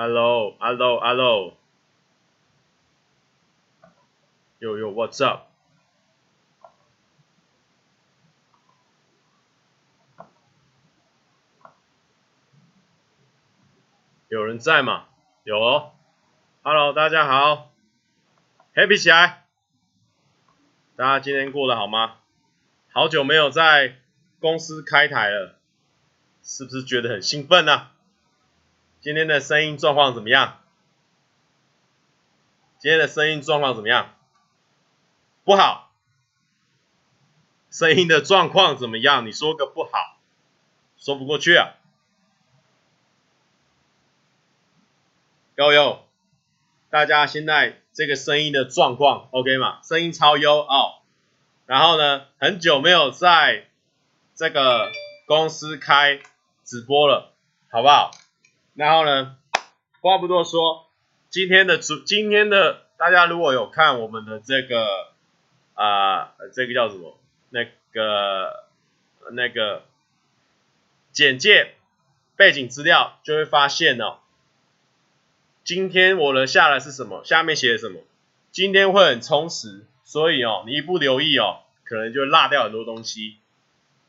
[0.00, 1.58] Hello，Hello，Hello。
[4.58, 5.42] Yo Yo，What's up？
[14.28, 15.04] 有人在吗？
[15.44, 15.92] 有哦。
[16.62, 17.70] Hello，大家好
[18.74, 19.44] ，Happy 起来！
[20.96, 22.16] 大家今天过得好吗？
[22.90, 23.96] 好久没有在
[24.38, 25.58] 公司开台了，
[26.42, 27.92] 是不是觉得很兴奋呢、啊？
[29.00, 30.60] 今天的声音状况怎么样？
[32.78, 34.14] 今天的声音状况怎么样？
[35.42, 35.90] 不好，
[37.70, 39.26] 声音的状况怎么样？
[39.26, 40.18] 你说个不好，
[40.98, 41.76] 说不过去啊。
[45.56, 46.04] 悠悠，
[46.90, 49.80] 大家现在这个声音的状况 OK 吗？
[49.82, 51.00] 声音超优哦。
[51.64, 53.66] 然后呢，很久没有在
[54.34, 54.92] 这个
[55.26, 56.20] 公司开
[56.64, 57.32] 直播了，
[57.70, 58.10] 好不好？
[58.80, 59.36] 然后呢，
[60.00, 60.86] 话不多说，
[61.28, 65.10] 今天的主，今天的大家如果有看我们的这个。
[65.74, 67.18] 啊、这个叫什么？
[67.48, 68.64] 那个
[69.32, 69.84] 那个
[71.10, 71.74] 简介
[72.36, 74.18] 背景资料就会发现哦，
[75.64, 77.24] 今天我的下来是什么？
[77.24, 78.00] 下面写的什么？
[78.50, 83.36] 今天会很充实，所以哦，你一不留意哦，可能就落掉很多东西。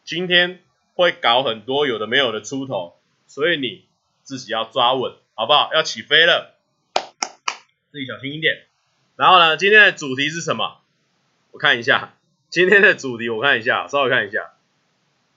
[0.04, 0.62] 今天
[0.96, 3.86] 会搞很多有的没有的出头，所以你
[4.24, 5.72] 自己要抓稳，好不好？
[5.74, 6.56] 要起飞了，
[7.92, 8.66] 自己小心一点。
[9.16, 10.82] 然后呢，今天的主题是什么？
[11.52, 12.14] 我看一下
[12.50, 14.54] 今天的主题，我看一下，稍微看一下。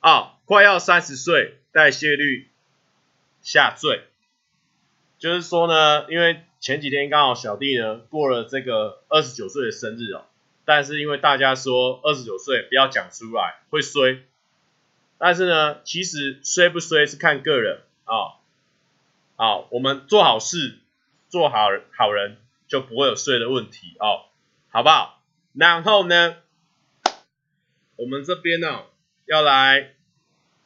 [0.00, 2.48] 啊、快要三十岁，代谢率
[3.42, 4.04] 下坠。
[5.18, 10.24] 就是说呢，因为前几天刚好小弟呢过了这个二十九岁的生日哦，
[10.64, 14.22] 但是因为大家说二十九岁不要讲出来会衰，
[15.18, 18.40] 但是呢，其实衰不衰是看个人啊。
[19.36, 20.78] 哦，我们做好事，
[21.28, 24.26] 做好好人就不会有税的问题哦，
[24.70, 25.20] 好不好？
[25.52, 26.36] 然后呢，
[27.96, 28.82] 我们这边呢、
[29.26, 29.92] 要来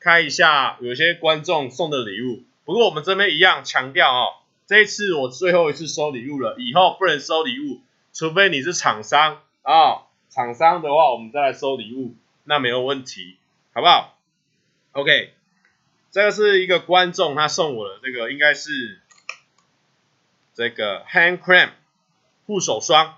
[0.00, 2.44] 开一下有些观众送的礼物。
[2.64, 4.26] 不过我们这边一样强调哦，
[4.66, 7.80] 这一次我最后一次收礼物了，以后不能收礼物，
[8.12, 10.02] 除非你是厂商啊、哦。
[10.30, 12.14] 厂商的话，我们再来收礼物，
[12.44, 13.38] 那没有问题，
[13.72, 14.18] 好不好
[14.92, 15.32] ？OK，
[16.10, 19.00] 这个是一个观众他送我的这个，应该是
[20.54, 21.70] 这个 hand cream
[22.46, 23.16] 护手霜。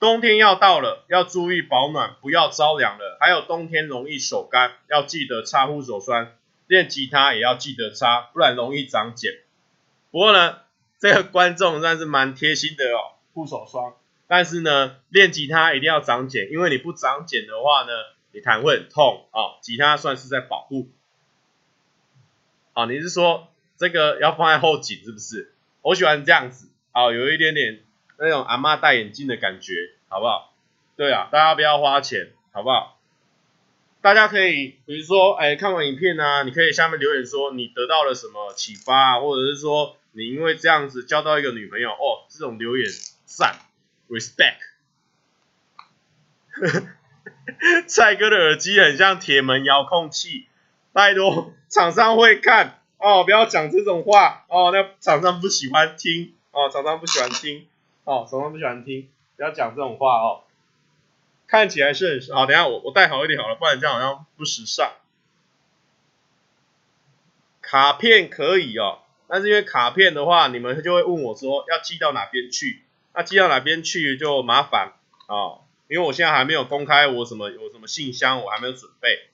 [0.00, 3.16] 冬天要到了，要注意保暖，不要着凉了。
[3.20, 6.32] 还有冬天容易手干，要记得擦护手霜。
[6.66, 9.32] 练吉他也要记得擦，不然容易长茧。
[10.10, 10.60] 不过呢，
[10.98, 13.94] 这个观众算是蛮贴心的哦，护手霜。
[14.26, 17.92] 但是呢，练吉他一定要长茧，因为你不长茧的话呢，
[18.32, 19.58] 你弹会很痛啊、哦。
[19.62, 20.88] 吉他算是在保护。
[22.74, 23.48] 好，你是说
[23.78, 25.52] 这个要放在后颈是不是？
[25.80, 27.80] 我喜欢这样子，好，有一点点。
[28.16, 29.72] 那种阿嬷戴眼镜的感觉，
[30.08, 30.54] 好不好？
[30.96, 33.00] 对啊，大家不要花钱，好不好？
[34.02, 42.88] 大家可以，比如说，哎，看完影片啊，你可以下面留言说你得到了什么启发，或者是说你因为这样子交到一个女朋友，哦，这种留言
[43.24, 43.58] 赞
[44.08, 44.58] ，respect。
[47.88, 50.46] 蔡哥的耳机很像铁门遥控器，
[50.94, 57.66] 拜托，厂商会看哦，不要讲这种话哦，那厂商不喜欢听哦，厂商不喜欢听。
[58.04, 60.44] 哦，厂商不喜欢听，不要讲这种话哦。
[61.48, 64.92] 看起来是很好，等下我我戴好一点好了，不然这样好像不时尚。
[67.60, 72.84] 卡片可以哦，但是因为卡片的话，你们就会问我说要寄到哪边去，
[73.14, 74.92] 那寄到哪边去就麻烦
[75.26, 79.28] 哦，因为我现在还没有公开我什么有什么信箱，我还没有准备。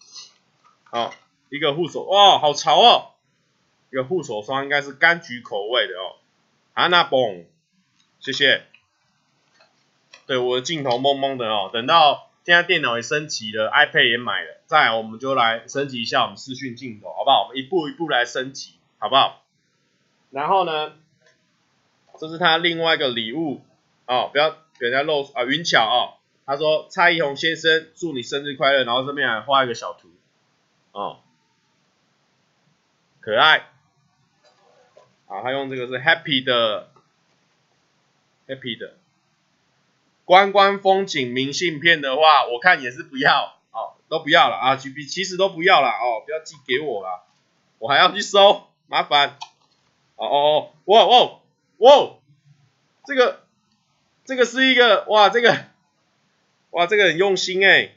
[0.91, 1.13] 哦，
[1.51, 3.11] 一个护手哇、好潮哦，
[3.91, 6.17] 一个护手霜应该是柑橘口味的哦，
[6.73, 7.45] 哈娜嘣。
[8.21, 8.65] 谢谢。
[10.27, 17.45] 对，我的镜头蒙蒙的哦，等到现在电脑也升级了，iPad 也买了，再来我们就来升级一下我们视讯镜头，好不好？
[17.45, 19.43] 我们一步一步来升级，好不好？
[20.31, 20.93] 然后呢，
[22.19, 23.63] 这是他另外一个礼物
[24.07, 30.09] 哦，不要给人家漏啊，云巧哦，他说蔡一红先生祝你生日快乐，然后这边还画一个小图
[30.93, 31.21] 哦，
[33.21, 33.69] 可爱。
[35.27, 36.89] 好，他用这个是 Happy 的。
[38.51, 38.95] happy 的，
[40.25, 47.23] 观光风景明信片的话，我看也是不要哦，都不要了啊，其其实都不要了哦，不要寄给我了，
[47.79, 49.39] 我还要去收，麻烦。
[50.17, 51.41] 哦哦哦，哇哇
[51.79, 52.17] 哇，
[53.05, 53.45] 这个
[54.25, 55.57] 这个是一个哇，这个
[56.71, 57.95] 哇这个很用心哎，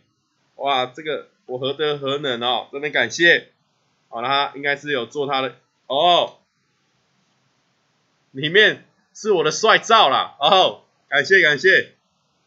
[0.57, 3.52] 哇这个我何德何能哦，真的感谢，
[4.13, 5.55] 好啦，他应该是有做他的
[5.87, 6.37] 哦。
[8.29, 10.35] 里面是我的帅照啦。
[10.39, 11.93] 哦，感谢感谢，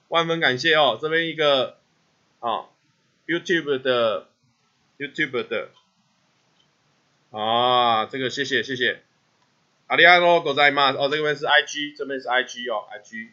[0.06, 1.76] 万分感谢哦，这边一个
[2.38, 2.68] 哦
[3.26, 4.28] YouTube 的
[4.96, 5.70] YouTube 的
[7.32, 9.02] 啊，这个谢谢谢谢，
[9.88, 13.30] 阿里阿多狗仔嘛，哦这边是 IG，这边是 IG 哦 IG。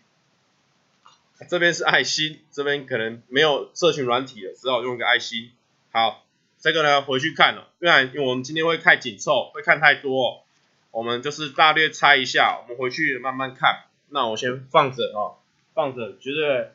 [1.50, 5.52] 这边是爱心，这边可能没有社群软体了，只好用个爱心。
[5.92, 6.23] 好，
[6.64, 10.46] 这个呢回去看了，因为因为我们今天会太紧凑，会看太多，
[10.92, 13.84] 我们就是大略猜一下，我们回去慢慢看。
[14.08, 15.36] 那我先放着哦，
[15.74, 16.72] 放着，绝对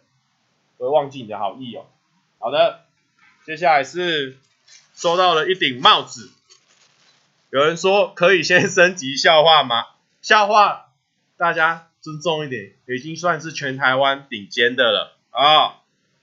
[0.77, 1.87] 不会忘记你的好意哦。
[2.39, 2.85] 好的，
[3.47, 4.37] 接下来是
[4.95, 6.31] 收到了一顶帽子，
[7.49, 9.87] 有人说可以先升级笑话吗？
[10.21, 10.91] 笑话，
[11.39, 11.87] 大家。
[12.01, 15.81] 尊重一点，已经算是全台湾顶尖的了啊、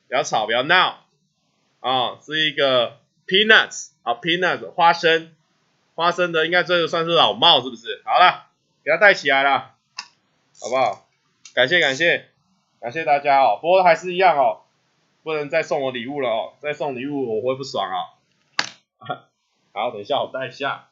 [0.08, 1.06] 不要吵，不要闹
[1.82, 2.20] 啊、哦！
[2.26, 2.98] 是一个
[3.28, 5.36] peanuts 啊，peanuts 花生，
[5.96, 8.02] 花生的应该这个算是老帽是不是？
[8.06, 8.48] 好了，
[8.84, 9.76] 给它戴起来了，
[10.62, 11.08] 好不好？
[11.54, 12.30] 感谢感谢
[12.82, 13.60] 感谢大家哦！
[13.62, 14.62] 不过还是一样哦，
[15.24, 17.98] 不能再送我礼物了哦，再送礼物我会不爽啊、
[19.74, 20.90] 好，等一下我戴一下。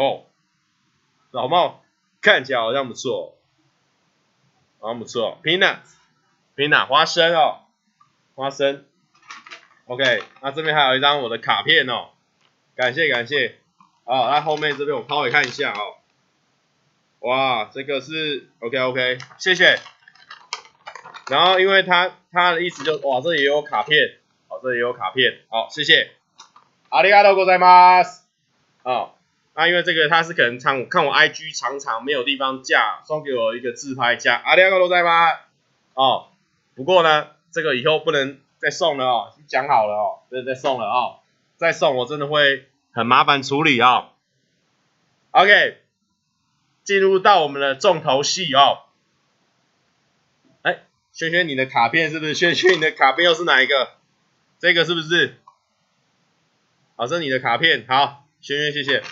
[0.00, 0.24] 哦，
[1.30, 1.82] 老帽
[2.20, 3.36] 看起来好像不错，
[4.78, 7.60] 好像不错，peanut，peanut 花生哦，
[8.34, 8.84] 花生，
[9.86, 12.10] OK，那这边还有一张我的卡片哦，
[12.74, 13.58] 感谢感谢，
[14.04, 15.96] 好，那后面这边我稍微看一下哦，
[17.20, 19.78] 哇，这个是 OK OK，谢谢，
[21.30, 24.18] 然后因为他他的意思就是，哇，这里也有卡片，
[24.48, 26.10] 好，这里也有卡片，好，谢谢，
[26.90, 28.24] ありがとうございます，
[28.82, 29.16] 哦。
[29.53, 35.27] 那、因为这个他是可能常看我 IG 常常没有地方架，送给我一个自拍架，阿里阿哥都在吗？
[35.93, 36.29] 哦，
[36.73, 41.19] 不过呢，这个以后不能再送了哦，讲好了哦，不能再送了哦，
[41.57, 44.11] 再送我真的会很麻烦处理哦。
[45.31, 45.81] OK，
[46.85, 48.83] 进入到我们的重头戏哦。
[50.61, 52.33] 哎，轩轩你的卡片是不是？
[52.33, 53.89] 轩轩你的卡片又是哪一个？
[54.59, 55.35] 这个是不是？
[56.95, 59.03] 好，这是你的卡片，好，轩轩谢谢。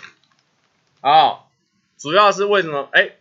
[1.01, 1.46] 啊，
[1.98, 2.90] 主要是为什么？
[2.92, 3.12] 哎，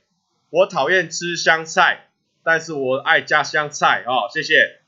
[0.50, 2.08] 我讨厌吃香菜，
[2.42, 4.28] 但是我爱加香菜哦。
[4.32, 4.80] 谢谢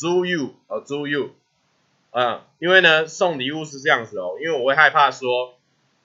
[0.00, 0.54] ，Do you？
[0.66, 1.36] 哦，Do you？
[2.10, 5.58] 嗯，因为呢，送礼物是这样子哦，因为我会害怕说，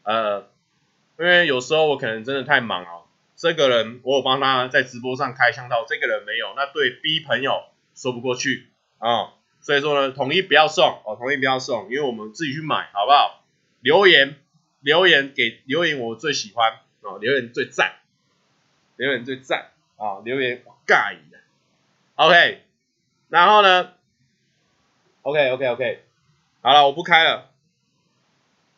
[0.04, 0.48] 呃，
[1.18, 3.06] 因为有时候我可能真的太忙哦，
[3.36, 7.64] 这个人我有帮他在直播上开箱到，这个人没有，那对 B 朋友
[7.96, 8.68] 说不过去
[9.00, 13.44] 啊，所以说呢，统一不要送哦，统一不要送，因为我们自己去买，好不好？
[13.82, 14.36] 留言。
[14.82, 17.96] 留言给留言，我最喜欢哦，留言最赞，
[18.96, 21.38] 留言最赞啊，留言尬意的
[22.16, 22.64] ，OK，
[23.28, 23.92] 然后呢
[25.22, 26.04] ，OK OK OK，
[26.62, 27.50] 好了，我不开了，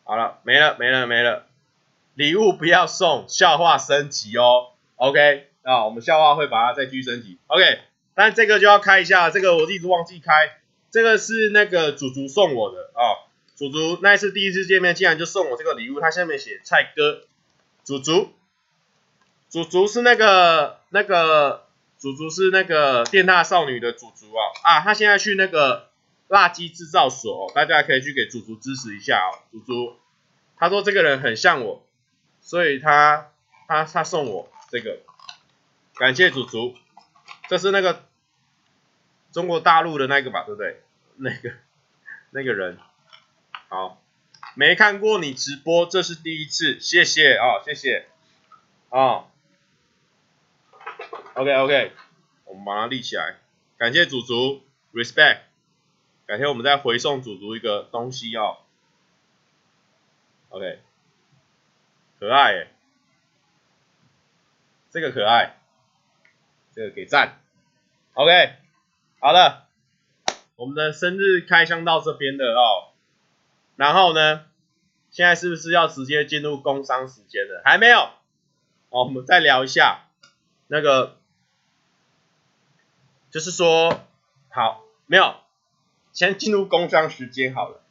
[0.04, 1.48] 好了，没了没了没了，
[2.16, 7.80] 礼物不要送，笑话升级哦，OK，啊，我们笑话会把它再继续升级，OK，
[8.16, 10.50] 但这个就要开一下，这个我一直忘记开，
[10.90, 13.31] 这个是那个祖祖送我的啊。
[13.56, 16.00] 祖祖那一次第一次见面，竟然就送我这个礼物。
[16.00, 17.24] 他下面写蔡哥，
[17.84, 18.34] 祖祖，
[19.50, 21.68] 祖祖是那个那个
[21.98, 24.80] 祖祖是那个电大少女的祖祖啊啊！
[24.82, 25.90] 他现在去那个
[26.28, 29.38] 辣鸡制造所，大家可以去给祖祖支持一下哦。
[29.52, 29.96] 祖祖
[30.58, 31.86] 他说这个人很像我，
[32.42, 33.30] 所以他
[33.68, 35.00] 他他送我这个，
[35.96, 36.76] 感谢祖祖。
[37.48, 38.06] 这是那个
[39.32, 40.82] 中国大陆的那个吧，对不对？
[41.18, 41.52] 那个
[42.32, 42.80] 那个人。
[43.72, 44.04] 好，
[44.56, 48.06] 没看过你直播，这是第一次，谢谢啊、哦，谢谢。
[48.90, 49.32] 啊、
[51.36, 51.94] OK OK，
[52.44, 53.38] 我们把它立起来，
[53.78, 54.62] 感谢祖祖
[54.92, 55.44] ，respect，
[56.26, 58.58] 改天我们再回送祖祖一个东西哦。
[60.50, 60.82] OK，
[62.20, 62.68] 可爱耶，
[64.90, 65.56] 这个可爱，
[66.76, 67.40] 这个给赞。
[68.16, 68.54] OK，
[69.22, 69.70] 好了，
[70.58, 72.91] 我们的生日开箱到这边了哦。
[73.76, 74.46] 然后呢，
[75.10, 77.62] 现在是不是要直接进入工商时间了？
[77.66, 78.10] 还没有，
[78.90, 80.08] 哦，我们再聊一下
[80.68, 81.18] 那个，
[83.30, 84.02] 就是说，
[84.50, 85.36] 好，没有，
[86.14, 87.82] 先进入工商时间好了。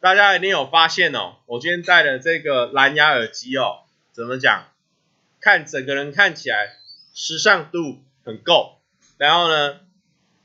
[0.00, 3.80] 大家一定有发现哦，我今天戴的这个蓝牙耳机哦，
[4.12, 4.68] 怎么讲？
[5.40, 6.76] 看整个人看起来
[7.14, 8.78] 时尚度很够。
[9.16, 9.80] 然后呢，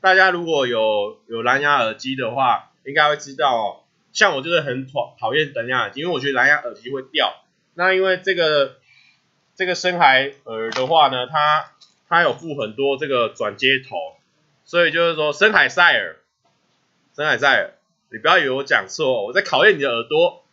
[0.00, 3.83] 大家如果有有蓝牙耳机的话，应该会知道哦。
[4.14, 7.44] 像我就是很讨讨厌蓝牙耳机，因为我觉得蓝牙耳机会掉。
[7.74, 8.76] 那因为这个
[9.56, 11.72] 这个深海耳的话呢，它
[12.08, 13.96] 它有附很多这个转接头，
[14.64, 16.16] 所以就是说深海赛尔，
[17.16, 17.74] 深海赛尔，
[18.10, 20.44] 你不要以为我讲错，我在考验你的耳朵，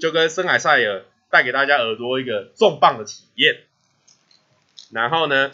[0.00, 3.62] 就跟深海赛尔带给大家耳朵一个重磅的体验。
[4.92, 5.50] 然后呢，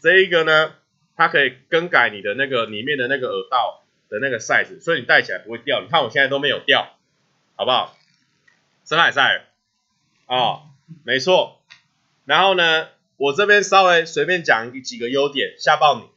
[0.00, 0.72] 这一个呢，
[1.16, 3.83] 它可以更改你的那个里面的那个耳道
[4.14, 5.82] 的那个 size，所以你戴起来不会掉。
[5.82, 6.96] 你看我现在都没有掉，
[7.56, 7.96] 好不好？
[8.84, 9.44] 深海赛尔。
[10.26, 10.62] 哦，
[11.04, 11.60] 没错。
[12.24, 16.08] 然后呢，我这边稍微随便讲几个优点，吓爆你。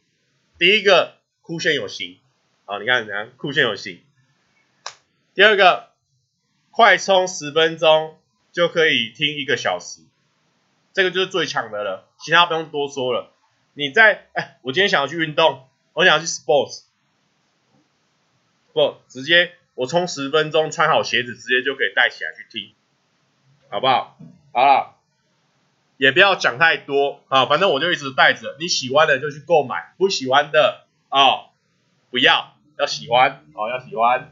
[0.59, 2.19] 第一个，酷炫有型。
[2.65, 4.01] 好，你看，你看，酷炫有型。
[5.33, 5.89] 第二个，
[6.69, 8.17] 快充十分钟
[8.51, 10.01] 就可以听一个小时，
[10.93, 13.33] 这个就是最强的了，其他不用多说了。
[13.73, 16.83] 你在，哎，我今天想要去运动，我想要去 sports，
[18.77, 22.75] 不，直接我充十分钟，穿好鞋子，直接就可以带起来去踢。
[23.69, 24.19] 好不好？
[24.53, 24.97] 好了，
[25.97, 31.49] 也不要讲太多啊，反正我就一直带着，你喜欢的就去购买，不喜欢的哦，
[32.11, 34.31] 不要，要喜欢哦，要喜欢。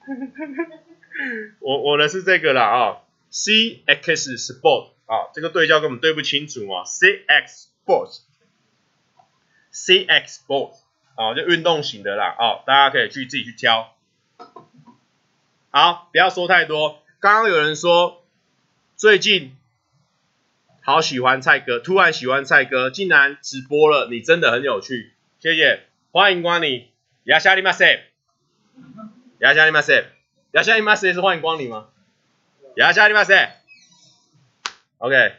[1.60, 10.78] 我我的是这个啦啊、哦、，CX Sport 啊，这个对焦根本对不清楚啊，CX Sport，CX Sport
[11.18, 13.92] 啊，就运动型的啦、哦，大家可以去自己去挑。
[15.70, 18.24] 好，不要说太多，刚刚有人说。
[18.96, 19.56] 最近
[20.82, 26.88] 好喜欢蔡哥，突然喜欢蔡哥，竟然直播了，你真的很有趣，谢谢，欢迎光临，
[27.22, 28.02] 亚夏利马塞，
[29.38, 30.04] 亚夏利马塞，
[30.50, 31.86] 亚夏利马塞是欢迎光临吗？
[32.74, 33.60] 亚夏利马塞
[34.98, 35.32] ，OK，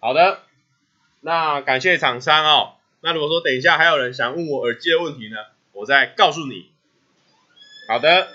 [0.00, 0.40] 好的，
[1.20, 5.36] 那感谢厂商哦，那如果说等一下还有人想问我耳机的问题呢，
[5.72, 6.70] 我再告诉你，
[7.88, 8.28] 好的，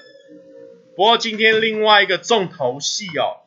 [0.95, 3.41] 不过今天另外一个重头戏哦。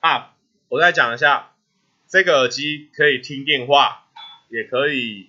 [0.00, 0.34] 啊，
[0.68, 1.52] 我再讲一下，
[2.08, 4.06] 这个耳机可以听电话，
[4.48, 5.28] 也可以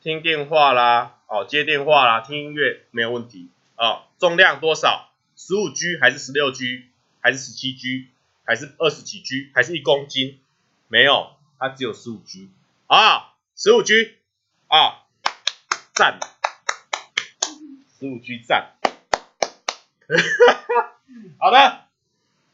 [0.00, 3.48] 听电话啦，哦，接电话啦，听音乐没有问题。
[3.76, 5.10] 哦，重量多少？
[5.36, 6.84] 十五 G 还是十六 G？
[7.20, 8.06] 还是十七 G？
[8.44, 9.50] 还是二十几 G？
[9.52, 10.38] 还是一公斤？
[10.86, 12.50] 没有，它只有十五 G。
[12.86, 14.18] 啊，十五 G，
[14.66, 15.04] 啊，
[15.94, 16.18] 赞，
[17.96, 18.74] 十五 G 赞。
[21.38, 21.84] 好的。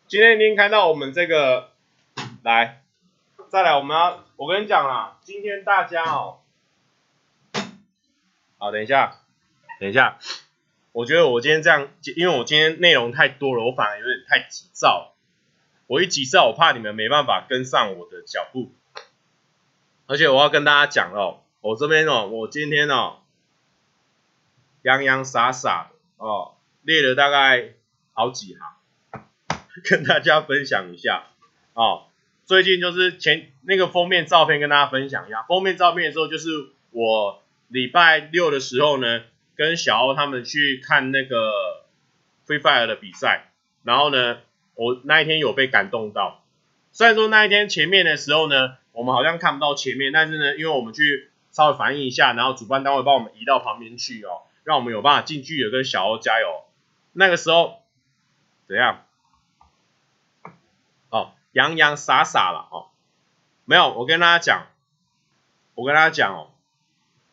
[0.09, 1.71] 今天您看到我们这个，
[2.43, 2.83] 来，
[3.49, 6.41] 再来，我们要，我跟你讲啦，今天大家哦，
[8.59, 9.23] 好，等一下，
[9.79, 10.19] 等一下，
[10.93, 15.15] 我觉得我今天这样，因为我今天内容太多了，我反而有点太急躁，
[15.87, 18.75] 我一急躁，我怕你们没办法跟上我的脚步，
[20.11, 23.19] 而且我要跟大家讲哦，我这边哦，我今天哦，
[24.83, 27.75] 洋洋洒洒的哦，列了大概
[28.13, 29.25] 好几行。
[29.85, 31.29] 跟大家分享一下
[31.75, 32.07] 哦，
[32.45, 35.45] 最近就是前那个封面照片跟大家分享一下。
[35.45, 36.51] 封面照片的时候，就是
[36.91, 39.23] 我礼拜六的时候呢，
[39.55, 41.85] 跟小欧他们去看那个
[42.49, 43.53] Free Fire 的比赛，
[43.85, 44.39] 然后呢，
[44.75, 46.43] 我那一天有被感动到。
[46.91, 56.65] 虽然说那一天前面的时候呢，我们好像看不到前面，但是呢，因为我们去稍微反映一下，然后主办单位帮我们移到旁边去哦，让我们有办法近距离跟小欧加油。
[57.13, 57.83] 那个时候
[58.67, 59.05] 怎样？
[61.11, 62.87] 哦洋洋洒洒了哦，
[63.65, 64.67] 没有，我跟大家讲，
[65.75, 66.51] 我跟大家讲哦，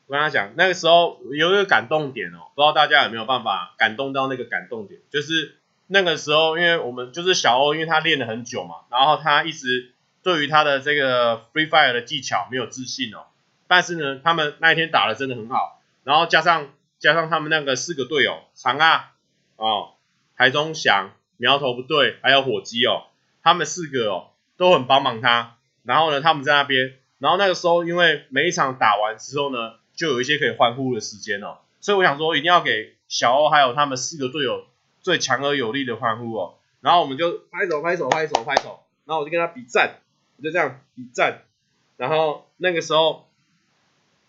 [0.08, 9.94] 我跟大家讲，那个时候有一个感动点哦，不知道大家有没有办法感动到那个感动点，就是那个时候，因为我们就是小欧，因为他练了很久嘛，然后他一直
[10.28, 13.28] 对于他的这个 Free Fire 的技巧没有自信哦，
[13.70, 16.68] 但是呢，他们那一天打的真的很好，然后加上
[17.00, 19.14] 加上他们那个四个队友长啊
[19.56, 19.94] 哦，
[20.36, 23.04] 台中翔苗头不对，还有火鸡哦。
[23.42, 34.66] 他们四个哦都很帮忙他，然后呢，他们在那边，然后那个时候因为每一场打完之后呢，就有一些可以欢呼的时间哦，所以我想说一定要给小欧还有他们四个队友
[35.00, 40.02] 最强而有力的欢呼哦，然后我们就拍手拍手拍手拍手，然后我就跟他比赞，
[40.44, 41.44] 就这样一站，
[41.98, 43.28] 然后那个时候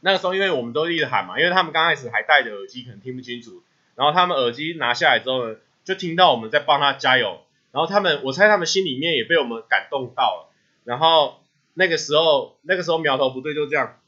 [0.00, 3.62] 那个时候因为我们都一直喊嘛，因为他们刚开始还戴着耳机，可能听不清楚，
[3.94, 7.40] 然后他们耳机拿下来之后呢，就听到我们在帮他加油。
[7.70, 10.50] 然后他们，我猜他们心里面也被我们感动到了。
[10.84, 11.42] 然后
[11.74, 14.00] 那个时候，那个时候苗头不对，就这样，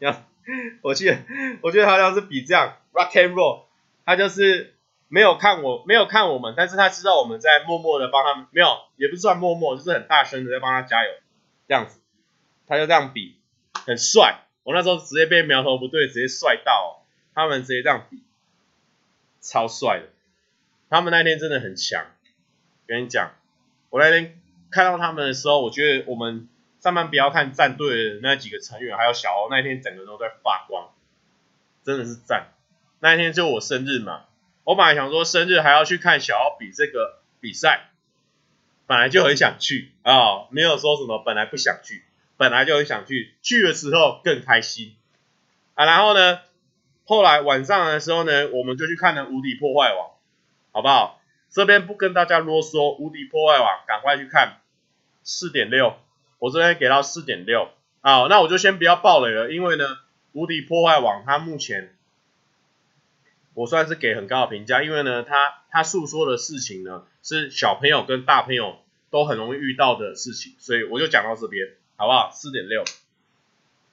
[0.00, 0.24] 这样，
[0.82, 1.16] 我记得，
[1.62, 3.62] 我觉得他好像是比这样 rock and roll，
[4.04, 4.74] 他就是
[5.10, 11.10] 没有看我，没有看我们，但是他知道我们在默默的帮他们，没有，也不算默默，就是很大声的在帮他加油，
[11.66, 12.00] 这样子，
[12.66, 13.36] 他就这样比，
[13.84, 14.44] 很帅。
[14.62, 18.22] 我那时候直接被苗头不对直接帅到，他们直接这样比，
[19.40, 20.06] 超帅的。
[20.88, 22.06] 他们那天真的很强。
[22.86, 23.32] 跟你讲，
[23.88, 24.40] 我那天
[24.70, 26.48] 看到他们的时候，我觉得我们
[26.80, 30.90] 上班不要看战队的那几个成员，还有小欧那天整个都在发光，
[31.84, 32.48] 真的是赞。
[32.98, 34.24] 那一天就我生日嘛，
[34.70, 37.90] 我本来想说生日还要去看小奥比这个比赛，
[38.86, 42.04] 本来就很想去啊、没有说什么本来不想去，
[42.36, 44.94] 本来就很想去，去的时候更开心
[45.74, 45.86] 啊。
[45.86, 46.38] 然后呢，
[47.04, 50.06] 后来晚上的时候呢，我们就去看了《无敌破坏王》，
[50.70, 51.20] 好不好？
[51.50, 54.60] 这边不跟大家啰嗦，《无敌破坏王》赶快去看，
[55.24, 55.96] 四点六，
[56.38, 57.70] 我这边给到四点六
[58.02, 58.28] 啊。
[58.30, 59.88] 那我就先不要爆雷了，因为呢，
[60.30, 61.96] 《无敌破坏王》它目前。
[63.60, 68.78] 我算是给很高的评价，因为呢，他他诉说的事情呢，是小朋友跟大朋友
[69.10, 72.30] 都很容易遇到的事情，所以我就讲到这边，好不好？
[72.32, 72.84] 四点六，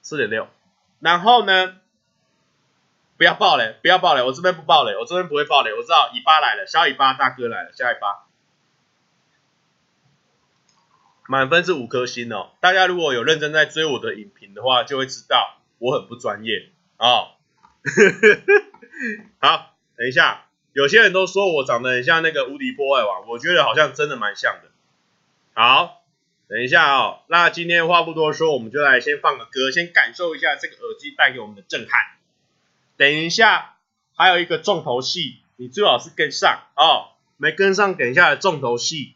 [0.00, 0.48] 四点六。
[1.00, 1.76] 然后呢，
[3.18, 5.74] 不要爆雷，不要爆雷，我这边不爆雷，我这边不会爆雷。
[5.74, 8.24] 我知道尾巴来了，小尾巴大哥来了，下尾巴。
[11.26, 17.06] 满分是五颗星哦，大家如果有认真在追我的影评的话，就会知道我很不专业啊。
[17.10, 17.28] 哦
[19.38, 24.70] 好，等一下，有些人都说我长得很像那个无敌破坏王，我觉得好像真的蛮像的。
[25.54, 26.02] 好，
[26.48, 32.16] 等一下哦，那今天话不多说，我们就来先放个歌，先感受一下这个耳机带给我们的震撼。
[32.96, 33.76] 等一下，
[34.16, 39.14] 还有一个重头戏，你最好是跟上哦，没跟上，等一下的重头戏，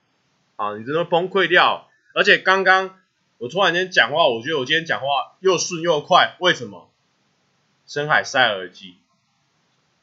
[0.56, 1.88] 啊，你真的崩溃掉。
[2.14, 3.00] 而且刚刚
[3.38, 5.06] 我突然间讲话，我觉得我今天讲话
[5.40, 6.88] 又顺又快，为什么？
[7.86, 8.96] 深海塞耳机。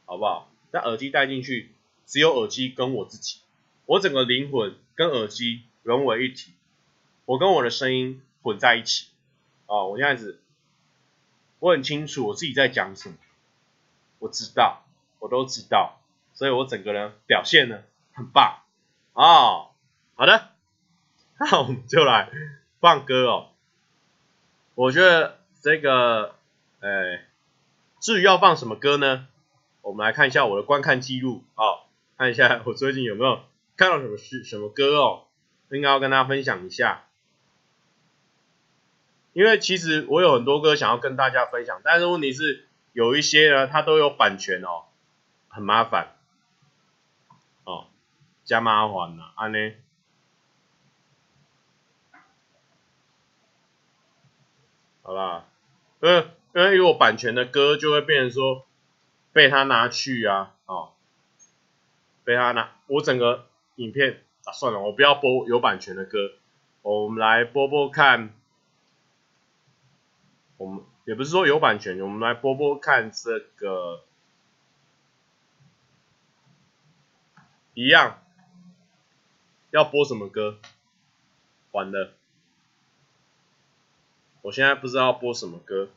[0.10, 0.50] 好不好？
[0.72, 1.72] 那耳机戴进去，
[2.08, 3.42] 只有耳机跟我自己，
[3.86, 6.52] 我整个灵魂跟耳机融为一体，
[7.26, 9.06] 我跟我的声音混在一起。
[9.68, 10.42] 哦，我现在子，
[11.60, 13.18] 我很清楚我自己在讲什么，
[14.18, 14.84] 我知道，
[15.20, 16.02] 我都知道，
[16.34, 18.64] 所以我整个人表现呢很棒。
[19.14, 19.70] 哦，
[20.16, 20.50] 好的，
[21.40, 22.32] 那我们就来
[22.80, 23.50] 放歌哦。
[24.74, 26.34] 我觉得这个，
[26.80, 27.28] 哎，
[28.00, 29.28] 至于要放什么歌呢？
[29.90, 31.80] 我们来看一下我的观看记录，哦，
[32.16, 33.42] 看一下 我最近有没有
[33.76, 35.24] 看到什么是什么歌哦，
[35.72, 37.08] 应该要跟大家分享一下。
[39.34, 44.84] 因为其实我有很多歌想要跟大家分享，但是问题是有一些呢，它都有版权哦，
[45.48, 46.16] 很麻烦，
[47.64, 47.88] 哦，
[48.44, 49.72] 加麻烦了，安呢，
[55.02, 55.46] 好啦，
[56.04, 58.68] 因为因为有版权的歌就会变成说。
[59.32, 60.94] 被他拿去啊，哦，
[62.24, 66.34] 被他拿，我整个影片啊，算了，我不要播有版权的歌，
[66.82, 68.34] 我们来播播看，
[70.58, 74.04] 我们也不是说有版权，我们来播播看这个，
[77.74, 78.20] 一样，
[79.72, 80.60] 要播什么歌？
[81.72, 82.14] 完了，
[84.42, 85.90] 我现在不知道播什么歌，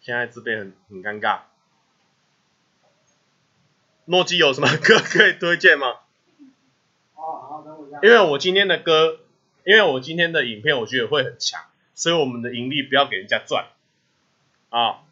[0.00, 1.49] 现在这边很很尴尬。
[4.06, 5.96] 诺基有什么歌可以推荐吗？
[8.02, 9.18] 因为我今天的歌，
[9.64, 11.62] 因为我今天的影片，我觉得会很强，
[11.94, 13.66] 所以我们的盈利不要给人家赚
[14.70, 15.02] 啊，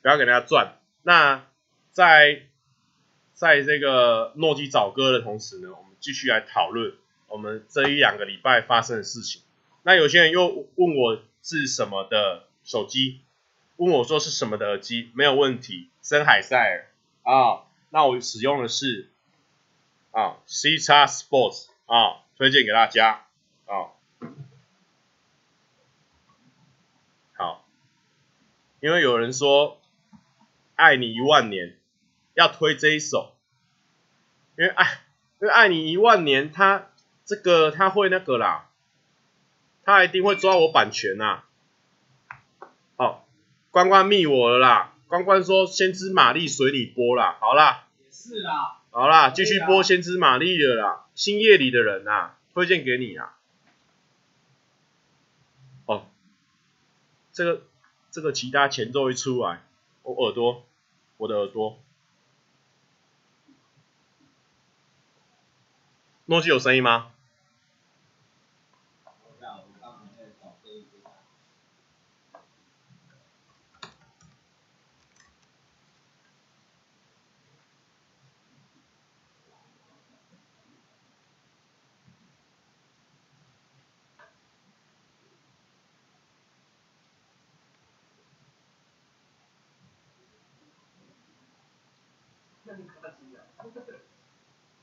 [0.00, 0.78] 不要给人家赚。
[1.02, 1.44] 那
[1.92, 2.42] 在
[3.34, 6.94] 在这个诺基找歌的同时呢，我们继续来讨论
[7.28, 9.42] 我们这一两个礼拜发生的事情。
[9.82, 13.20] 那有些人又问我是什么的手机，
[13.76, 16.86] 问我说是什么的耳机，没有问题，森海塞尔
[17.22, 17.67] 啊。
[17.90, 19.08] 那我使用的是
[20.10, 20.92] 啊，C-X
[21.24, 23.24] Sports 啊，推荐给大家
[23.66, 23.96] 啊。
[27.34, 27.64] 好，
[28.80, 29.80] 因为有人说
[30.74, 31.78] 爱你一万年
[32.34, 33.34] 要推这一首，
[34.58, 35.00] 因为爱，
[35.40, 36.90] 因为爱你一万年，他
[37.24, 38.68] 这个他会那个啦，
[39.82, 41.44] 他一定会抓我版权呐。
[42.96, 43.26] 好，
[43.70, 44.94] 关关密我了啦。
[45.08, 53.34] 关关说：“先知玛丽随你播啦，好啦，也是啦，好啦，继续播先知玛丽的啦，星夜里的人呐、啊，推荐给你啊。
[55.86, 56.06] 哦，
[57.32, 57.62] 这个
[58.10, 59.64] 这个其他前奏一出来，
[60.02, 60.66] 我耳朵，
[61.16, 61.80] 我的耳朵，
[66.26, 67.12] 诺基有声音吗？”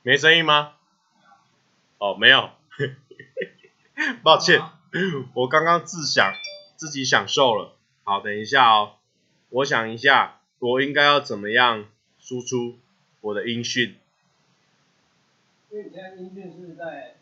[0.05, 0.73] 没声音吗？
[1.97, 2.51] 哦，没有，
[4.21, 4.61] 抱歉，
[5.33, 6.31] 我刚刚自享
[6.75, 7.73] 自己享受了。
[8.03, 8.97] 好，等一下哦，
[9.49, 11.87] 我想一下，我应该要怎么样
[12.19, 12.77] 输出
[13.21, 13.97] 我的音讯？
[15.71, 17.15] 因为你现在音讯是在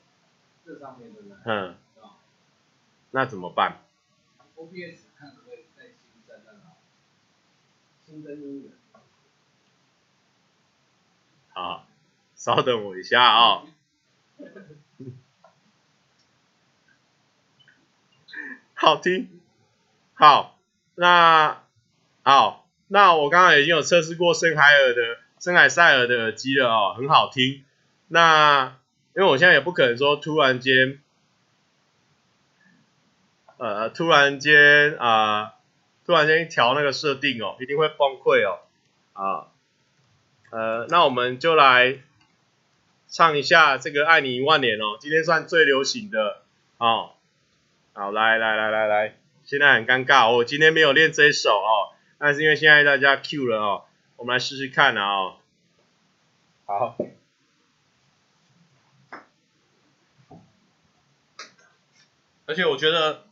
[0.65, 1.37] 这上面，对不对？
[1.45, 1.77] 嗯。
[3.11, 3.79] 那怎么办
[4.57, 6.59] ？OBS 看可不可以再新增那个
[8.05, 8.73] 新增音源。
[11.53, 11.87] 好，
[12.43, 13.67] 稍等我一下啊、 哦。
[18.73, 19.39] 好听，
[20.13, 20.59] 好，
[20.95, 21.63] 那
[22.21, 27.63] 好，那我刚刚已经有测试过森海尔的森海塞尔的耳机了哦，很好听。
[28.09, 28.75] 那
[29.15, 30.99] 因为我现在也不可能说突然间，
[33.55, 35.53] 呃，突然间啊、
[36.05, 38.59] 突然间调那个设定哦，一定会崩溃哦，
[39.13, 39.47] 啊，
[40.51, 41.99] 呃，那我们就来
[43.13, 46.41] 唱一下这个《爱你一万年》哦，今天算最流行的
[46.79, 47.11] 哦。
[47.93, 55.35] 好，来来来来来，现在很尴尬，我今天没有练这一首哦，但是因为现在大家 Q 了哦，我们来试试看啊哦。
[56.65, 56.97] 好。
[62.47, 63.25] 而且我觉得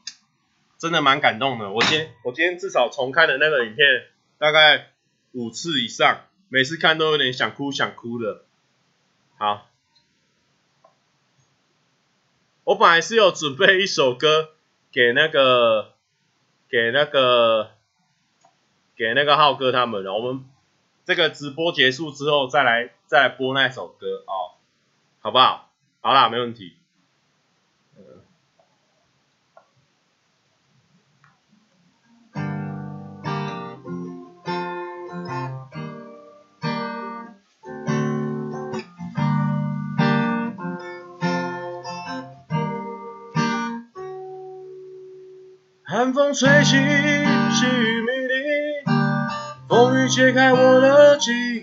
[0.77, 4.05] 真的蛮感动的，我今天我今天至少重看的那个影片
[4.37, 4.91] 大概
[5.31, 8.43] 五次以上，每次看都有点想哭想哭的。
[9.39, 9.69] 好。
[12.63, 14.49] 我本来是有准备一首歌
[14.91, 15.93] 给那个
[16.69, 17.71] 给那个
[18.95, 20.45] 给那个浩哥他们的，我们
[21.05, 24.61] 这个直播结束之后再来再来播那首歌哦，
[25.19, 25.71] 好不好？
[26.01, 26.77] 好啦，没问题。
[46.01, 48.33] 寒风吹起，细雨迷离，
[49.69, 51.61] 风雨揭开我的记忆。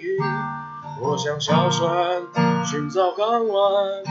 [1.01, 2.23] 我像小船
[2.65, 4.05] 寻找港湾，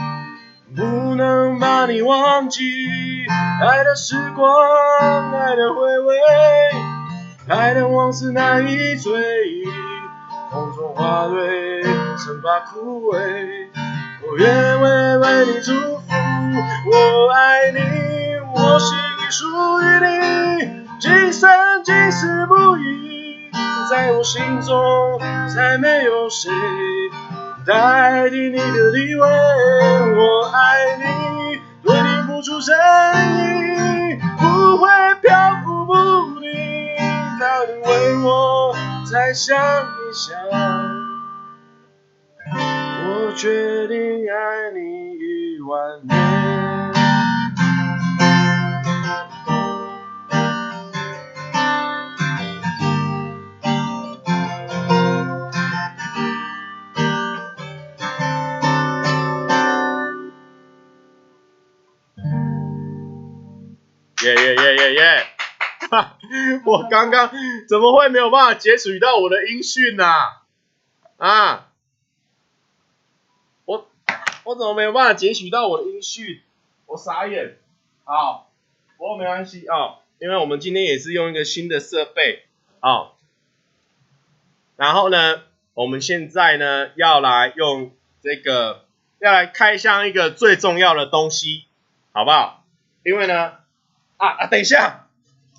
[0.76, 2.60] 不能把你忘记。
[3.66, 4.52] 爱的时光，
[5.32, 6.14] 爱的回味，
[7.48, 9.64] 爱的往事难以追忆。
[10.52, 11.82] 风中花蕊
[12.18, 13.18] 生怕枯萎，
[14.28, 16.14] 我愿为为你祝福。
[16.92, 17.80] 我爱你，
[18.54, 19.07] 我心。
[19.30, 19.46] 属
[19.82, 21.50] 于你，今生
[21.84, 23.50] 今世不移，
[23.90, 25.20] 在我心中
[25.54, 26.50] 再没有谁
[27.66, 29.20] 代替你的地位。
[29.20, 32.74] 我爱你，对你付出真
[34.14, 34.88] 意，不会
[35.20, 35.94] 漂浮不
[36.40, 36.48] 定，
[37.38, 38.74] 早点为我
[39.10, 40.38] 再想一想。
[42.50, 43.96] 我决定
[44.32, 46.67] 爱你一万年。
[64.34, 65.26] 耶耶耶耶耶！
[66.66, 67.30] 我刚刚
[67.66, 70.04] 怎么会没有办法截取到我的音讯呢？
[71.16, 71.70] 啊，
[73.64, 73.88] 我
[74.44, 76.42] 我怎么没有办法截取到我的音讯？
[76.84, 77.56] 我傻眼。
[78.04, 78.50] 好，
[78.98, 82.44] 不过没关系啊，因为我们今天也是用一个新的设备
[82.80, 83.12] 啊。
[84.76, 88.84] 然后呢，我们现在呢要来用这个，
[89.20, 91.64] 要来开箱一个最重要的东西，
[92.12, 92.62] 好不好？
[93.04, 93.54] 因为呢。
[94.18, 94.46] 啊啊！
[94.48, 95.06] 等一下，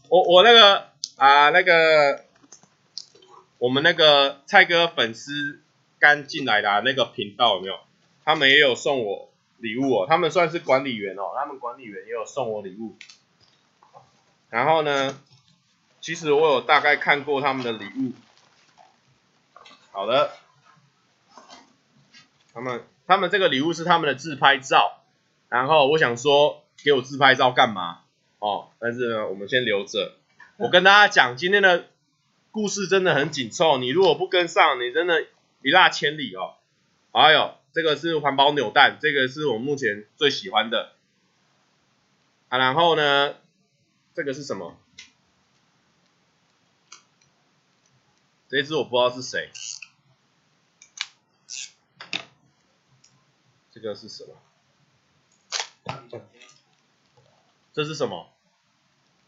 [0.09, 2.25] 我我那个啊那个，
[3.57, 5.61] 我们那个蔡哥粉丝
[5.97, 7.79] 刚进来的、那个频道有没有？
[8.25, 12.97] 他们也有送我礼物哦，他们算是管理员哦，他们管理员也有送我礼物。
[14.49, 15.17] 然后呢，
[16.01, 18.11] 其实我有大概看过他们的礼物。
[19.91, 20.31] 好的，
[22.53, 25.01] 他们他们这个礼物是他们的自拍照，
[25.47, 28.01] 然后我想说，给我自拍照干嘛？
[28.39, 30.15] 哦，但是呢，我们先留着。
[30.57, 31.87] 我跟大家讲，今天的
[32.51, 35.23] 故事真的很紧凑，你如果不跟上，你真的
[35.61, 36.55] 一落千里哦。
[37.11, 40.93] 哎呦，这个是环保扭蛋，这个是我目前最喜欢的。
[42.47, 43.35] 啊，然后呢，
[44.15, 44.77] 这个是什么？
[48.49, 49.51] 这只我不知道是谁。
[53.71, 54.33] 这个是什么？
[57.79, 58.27] 这是什么？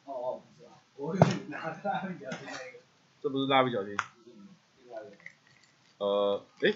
[0.03, 1.15] 哦哦，不是啊，我
[1.47, 2.79] 拿蜡笔小新那个。
[3.21, 3.95] 这不是蜡笔小新。
[5.99, 6.75] 呃，诶，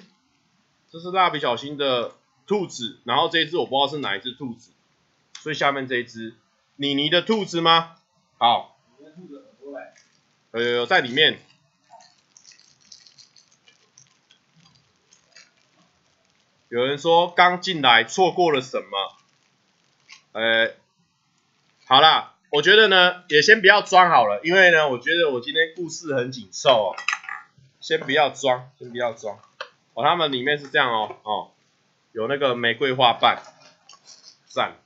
[0.89, 2.13] 这是蜡笔小新的
[2.47, 4.71] 兔子，然后这一只我不知道是哪一只兔子，
[5.33, 6.35] 所以下面这一只，
[6.77, 7.97] 妮妮的兔子吗？
[8.37, 9.93] 好，你的兔子耳朵嘞？
[10.53, 11.41] 有有有在里面。
[16.69, 19.17] 有人说刚进来错过了什么？
[20.31, 20.73] 呃，
[21.87, 26.95] 好啦，我觉得呢也先不要装好了，因为呢我觉得我今天故事很紧凑哦，
[27.79, 29.39] 先不要装，先不要装。
[29.93, 31.51] 哦，他们里面是这样哦，哦，
[32.11, 33.39] 有那个玫瑰花瓣，
[34.47, 34.77] 赞。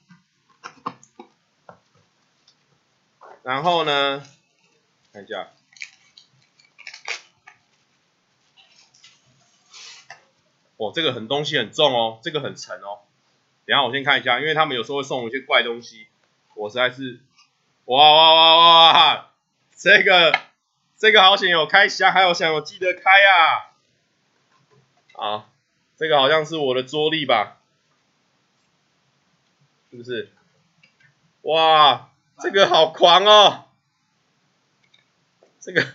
[3.43, 4.21] 然后呢，
[5.13, 5.47] 看一下。
[10.75, 12.99] 哦，这个很东西很重哦，这个很沉哦。
[13.65, 16.08] 等下我先看一下，因为他们有时候会送我一些怪东西，
[16.59, 17.21] 我实在是，
[17.85, 19.31] 哇哇哇哇，
[19.77, 20.37] 这个
[20.97, 23.71] 这个好险有开箱，还有想我记得开啊。
[25.13, 25.49] 啊，
[25.95, 27.61] 这个好像是我的桌历吧？
[29.89, 30.33] 是不是？
[31.43, 32.09] 哇，
[32.41, 33.69] 这个好狂哦，
[35.61, 35.87] 这个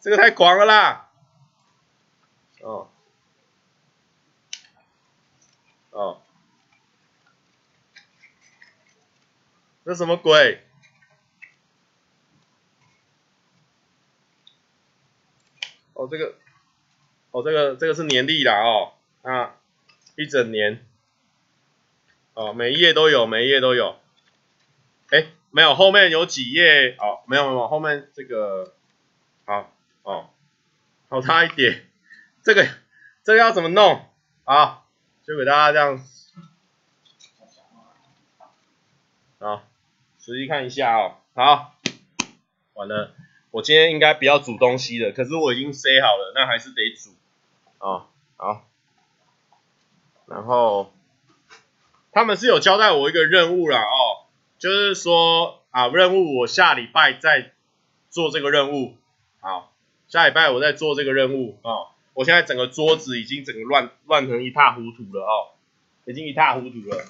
[0.00, 1.08] 这个太狂了啦。
[2.62, 2.90] 哦。
[5.90, 6.20] 哦，
[9.90, 10.62] 这什么鬼？
[15.94, 16.36] 哦，这个，
[17.32, 19.56] 哦，这个，这个是年历啦哦，啊，
[20.14, 20.86] 一整年，
[22.34, 23.98] 哦，每一页都有，每一页都有，
[25.08, 28.72] 哎，没有，后面有几页，哦，没有，没有，后面这个，
[29.44, 29.72] 好，
[30.04, 30.30] 哦，
[31.08, 31.90] 好差一点，
[32.44, 32.64] 这个，
[33.24, 34.08] 这个要怎么弄？
[34.44, 34.84] 啊？
[35.26, 36.00] 就给大家这样，
[39.40, 39.64] 好，
[40.30, 41.16] 仔细看一下哦。
[41.34, 41.74] 好，
[42.74, 43.12] 完了，
[43.50, 47.10] 我今天应该不要煮东西了，可是我已经塞好了，那还是得煮。
[47.80, 48.64] 哦，好，
[50.28, 50.92] 然后
[52.12, 57.50] 他们是有交代我一个任务啦，哦，就是说啊，任务我下礼拜再
[58.08, 58.96] 做这个任务。
[59.40, 59.72] 好，
[60.06, 61.88] 下礼拜我再做这个任务哦。
[62.14, 65.58] 我现在整个桌子已经整个乱乱成一塌糊涂了哦，
[66.04, 67.04] 已经一塌糊涂了。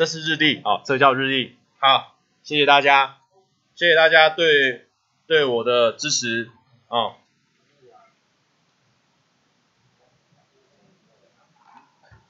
[0.00, 1.58] 这是日历哦，这叫日历。
[1.78, 3.18] 好，谢谢大家，
[3.74, 4.88] 谢谢大家对
[5.26, 6.50] 对我的支持
[6.88, 7.16] 哦。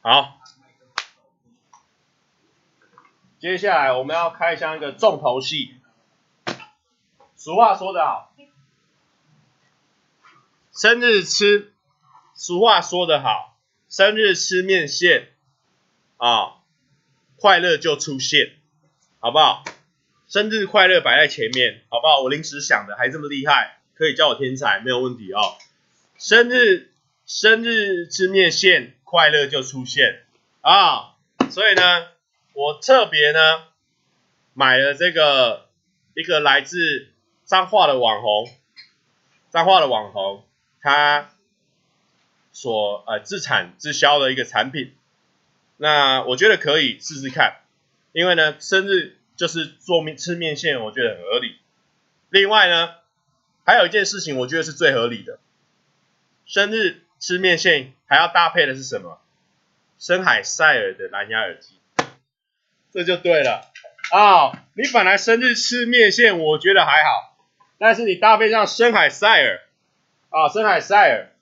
[0.02, 0.40] 好，
[3.38, 5.76] 接下来我们要开箱一个重头戏。
[7.36, 8.34] 俗话说得好。
[10.72, 11.72] 生日吃，
[12.34, 13.56] 俗话说得好，
[13.88, 15.28] 生日吃面线，
[16.16, 16.56] 啊，
[17.40, 18.52] 快乐就出现，
[19.18, 19.64] 好不好？
[20.28, 22.20] 生日快乐摆在前面，好不好？
[22.20, 25.56] 我临时想的，还这么厉害，可以叫我天才，没有问题哦。
[26.18, 26.92] 生日，
[27.24, 30.22] 生日吃面线，快乐就出现
[30.60, 31.14] 啊！
[31.50, 32.08] 所以呢，
[32.52, 33.38] 我特别呢
[34.52, 35.70] 买了这个
[36.12, 37.08] 一个来自
[37.46, 38.50] 彰化的网红，
[39.50, 40.44] 彰化的网红。
[40.82, 41.30] 他
[42.52, 44.94] 所呃自产自销的一个产品，
[45.82, 47.62] 那我觉得可以试试看，
[48.12, 51.56] 因为呢，生日就是做面吃面线，我觉得很合理。
[52.28, 52.96] 另外呢，
[53.64, 55.38] 还有一件事情，我觉得是最合理的，
[56.44, 59.22] 生日吃面线还要搭配的是什么？
[59.98, 61.78] 深海塞尔的蓝牙耳机，
[62.92, 63.72] 这就对了
[64.12, 67.38] 啊、你本来生日吃面线，我觉得还好，
[67.78, 69.62] 但是你搭配上深海塞尔。
[70.28, 71.32] 啊，深海塞尔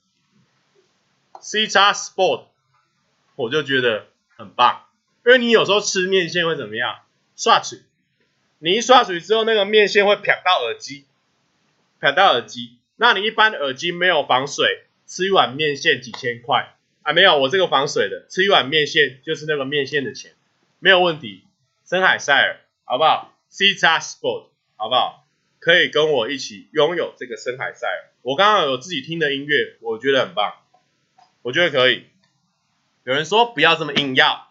[1.41, 2.45] ，C 叉 Sport，
[3.35, 4.07] 我就觉得
[4.39, 4.87] 很棒，
[5.27, 7.01] 因为你有时候吃面线会怎么样？
[7.37, 7.81] 刷嘴，
[8.61, 11.07] 你一刷嘴之后，那个面线会啪到耳机，
[12.01, 12.79] 啪到耳机。
[12.95, 17.13] 那你一般的耳机没有防水，吃一碗面线几千块啊？
[17.13, 20.37] 没有，我这个防水的，吃一碗面线就是那个面线的钱，
[20.79, 21.43] 没有问题。
[21.85, 25.27] 深海塞尔，好不好？C 叉 Sport，好不好？
[25.59, 28.11] 可以跟我一起拥有这个深海塞尔。
[28.23, 30.55] 我刚刚有自己听的音乐，我觉得很棒，
[31.43, 32.05] 我觉得可以。
[33.09, 34.49] 有人说不要这么硬要，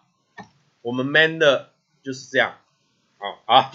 [0.82, 1.70] 我们 man 的
[2.02, 2.58] 就是这样。
[3.16, 3.70] 好，好，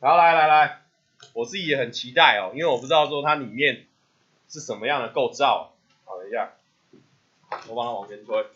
[0.00, 0.82] 好，来来来，
[1.32, 3.88] 我自己也很期待哦，因为我不知道说它里面
[4.48, 5.72] 是什么样的构造。
[6.04, 6.52] 好，等一下，
[7.68, 8.46] 我帮它往前推。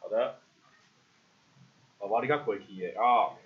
[0.00, 0.38] 好的，
[1.98, 3.36] 宝宝你较客气的啊。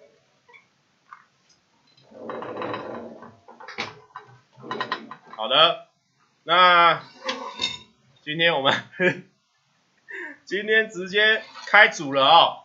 [5.40, 5.86] 好的，
[6.42, 7.02] 那
[8.20, 8.74] 今天我们
[10.44, 12.64] 今天直接开煮了哦。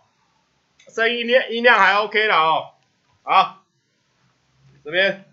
[0.89, 2.73] 声音量音量还 OK 了哦，
[3.23, 3.63] 好，
[4.83, 5.23] 这边，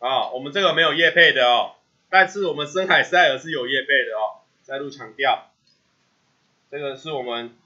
[0.00, 1.76] 啊，我们这个没有业配的哦，
[2.10, 5.52] 但是我们深海塞尔是有业配的哦，再度强调，
[6.68, 7.56] 这个是我们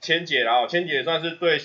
[0.00, 1.60] 千姐哦，千姐算是对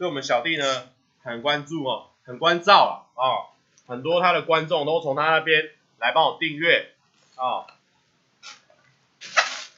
[0.00, 0.88] 对我们小弟呢
[1.22, 3.52] 很关注哦，很关照啊哦，
[3.86, 6.94] 很多他的观众都从他那边来帮我订阅
[7.36, 7.66] 啊。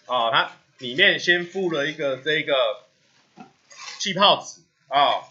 [0.06, 2.54] 哦，它里面先附了一个这个
[3.98, 5.26] 气泡纸啊，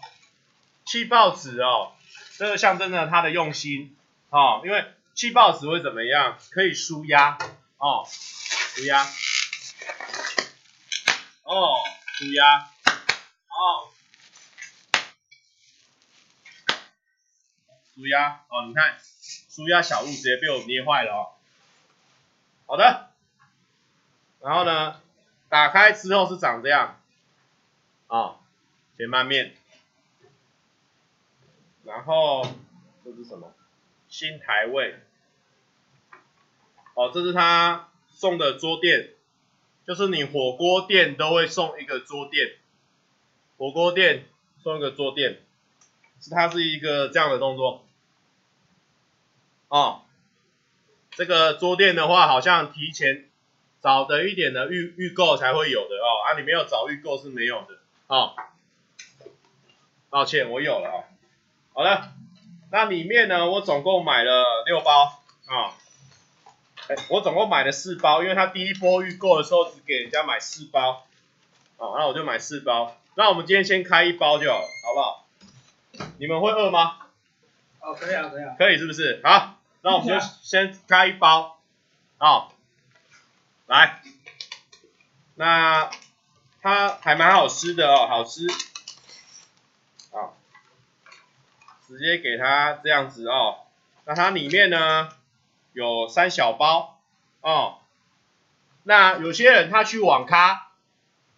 [0.84, 1.92] 气泡纸哦，
[2.36, 3.96] 这个象征着他的用心
[4.28, 6.36] 哦，因为气泡纸会怎么样？
[6.50, 7.38] 可以舒压
[7.78, 9.06] 哦，舒压
[11.44, 11.78] 哦，
[12.18, 12.58] 舒压
[13.48, 13.88] 哦，
[17.94, 21.32] 舒压哦，你看舒压小物直接被我捏坏了哦，
[22.66, 23.10] 好的。
[24.40, 25.00] 然后呢，
[25.48, 27.00] 打开之后是长这样，
[28.08, 28.40] 啊、哦，
[28.96, 29.54] 前半面，
[31.84, 32.42] 然后
[33.04, 33.54] 这是什么？
[34.08, 34.96] 新台味，
[36.94, 39.10] 哦，这是他送的桌垫，
[39.86, 42.56] 就是你火锅店都会送一个桌垫，
[43.58, 44.26] 火锅店
[44.62, 45.40] 送一个桌垫，
[46.20, 47.81] 是它是一个这样的动作，
[49.72, 50.02] 哦，
[51.12, 53.28] 这个桌垫的话好像提前。
[53.80, 58.36] 早的一点的预预购才会有的哦，啊，你没有早预购是没有的哦。
[60.08, 61.02] 抱歉，我有了哦。
[61.72, 62.12] 好了，
[62.70, 65.74] 那里面呢，我总共买了六包啊，
[66.86, 71.04] 哎，我总共买了四包，因为他第一波预购的时候只给人家买四包，
[71.76, 72.96] 哦，那我就买四包。
[73.16, 75.26] 那我们今天先开一包就好了，好不好？
[76.18, 76.98] 你们会饿吗？
[77.80, 78.54] 哦，可以啊，可以啊。
[78.56, 79.20] 可以是不是？
[79.24, 81.58] 好，那我们就先开一包，
[82.18, 82.48] 啊。
[83.66, 84.02] 来，
[85.34, 85.90] 那
[86.60, 88.46] 它还蛮好吃的哦，好吃，
[90.10, 90.36] 好，
[91.86, 93.60] 直接给它这样子哦。
[94.04, 95.08] 那它里面呢
[95.72, 97.00] 有三小包
[97.40, 97.78] 哦。
[98.82, 100.72] 那有些人他去网咖，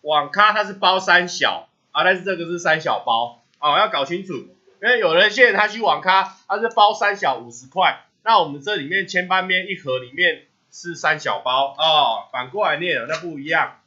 [0.01, 10.47] 网咖它是包三小啊，但是这个是三小包哦，要搞清楚，因为有人现在他去网咖，他是包三小五十块，那我们这里面千般面一盒里面。
[10.77, 13.81] 是三小包哦，反过来念那不一样。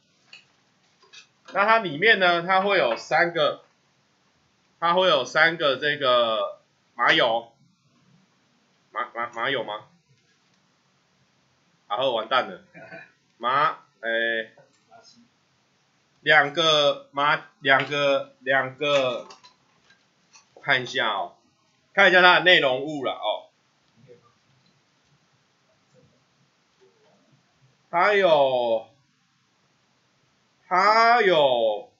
[1.52, 3.62] 那它里面呢，它会有三个，
[4.80, 6.60] 它会有三个这个
[6.94, 7.52] 麻油，
[8.90, 9.84] 麻麻麻油吗？
[11.90, 12.62] 然后完蛋了，
[13.36, 14.54] 麻，诶，
[16.22, 19.28] 两个麻，两个两个，
[20.62, 21.36] 看一下哦，
[21.92, 23.47] 看一下它的内容物了哦。
[27.90, 28.86] 还有，
[30.66, 31.90] 还有，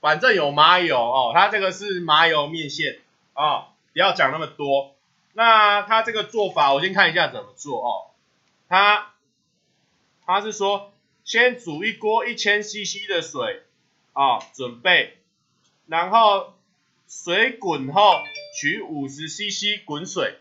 [0.00, 3.00] 反正有麻油哦，它这个是麻油面线
[3.34, 4.94] 哦，不要讲那么多。
[5.32, 8.10] 那它这个做法，我先看一下怎么做哦。
[8.68, 9.12] 它，
[10.24, 10.92] 它是说，
[11.24, 13.64] 先煮一锅一千 CC 的水
[14.12, 15.18] 啊、准备，
[15.86, 16.54] 然后
[17.08, 18.22] 水滚后
[18.56, 20.38] 取五十 CC 滚水。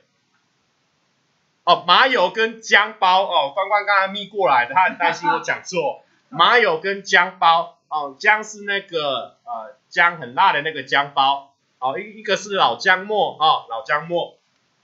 [1.64, 6.04] 哦，麻油跟姜包哦，关关刚才密过来的，他很担心我讲错。
[6.30, 14.38] 麻油跟姜包哦，姜是那个呃姜很辣的那个姜包哦，一一个是老姜末哦，老姜末。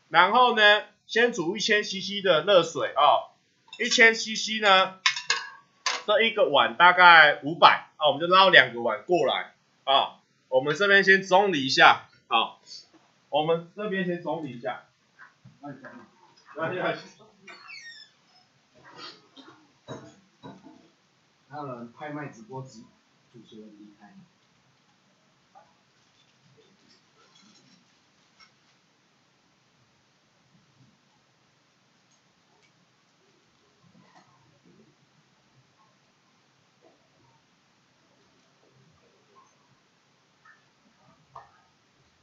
[0.09, 3.29] 然后呢，先煮一千 CC 的热水哦，
[3.79, 4.99] 一千 CC 呢，
[6.05, 10.11] 这一个碗大概五百啊，我们就捞两个碗过来啊、哦。
[10.47, 12.55] 我们这边先整理一下啊、哦，
[13.29, 14.83] 我们这边先整理一下。
[16.57, 16.73] 还
[21.57, 22.85] 有人拍卖直播机，
[23.33, 24.15] 主持人离开。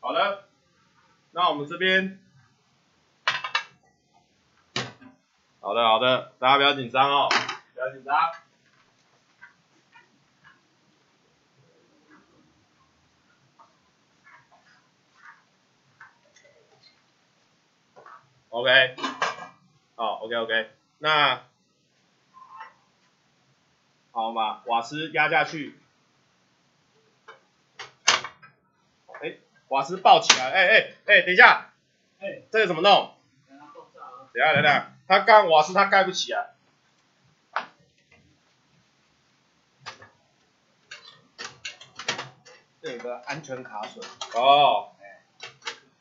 [0.01, 0.49] 好的，
[1.33, 2.19] 那我们这边。
[5.65, 7.29] 好的好的，大家不要紧张哦，
[7.73, 8.19] 不要紧张。
[18.49, 18.97] OK，
[19.95, 21.45] 好，OK OK，那
[24.11, 25.79] 好嘛，瓦斯压下去，
[29.23, 29.37] 哎，
[29.69, 31.71] 瓦斯爆起来，哎哎哎，等一下，
[32.19, 33.15] 哎，这个怎么弄？
[34.35, 34.92] 等下等下。
[35.07, 36.47] 他干瓦斯他盖不起啊。
[42.81, 44.03] 这有个安全卡榫
[44.37, 44.91] 哦，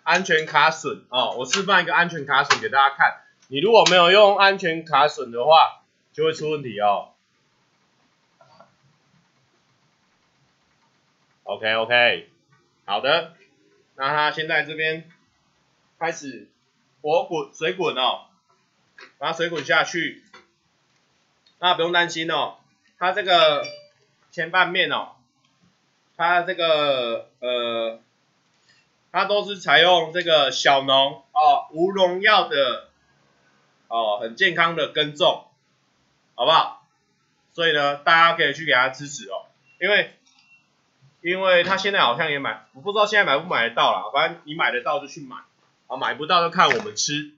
[0.02, 3.22] 安全卡榫哦，我示范一个安全卡榫给大家看。
[3.49, 7.10] 你如果没有用安全卡榫的话，就会出问题哦。
[11.43, 12.30] OK OK，
[12.86, 13.36] 好的，
[13.95, 15.08] 那他先在这边
[15.99, 16.49] 开始
[17.04, 18.31] 火滚水滚哦。
[19.22, 20.24] 把水滚下去，
[21.60, 22.56] 那不用担心哦，
[22.98, 23.64] 它这个
[24.32, 25.10] 前半面哦，
[26.18, 28.00] 它这个呃，
[29.12, 32.90] 它都是采用这个小农哦，无农药的
[33.90, 35.46] 哦，很健康的耕种。
[36.34, 36.88] 好不好？
[37.52, 39.46] 所以呢，大家可以去给他支持哦，
[39.80, 40.16] 因为，
[41.22, 45.36] 因为他现在好像也买，我不知道现在买不买得到啦，反正你买得到就去买，
[45.86, 47.34] 啊，买不到就看我们吃，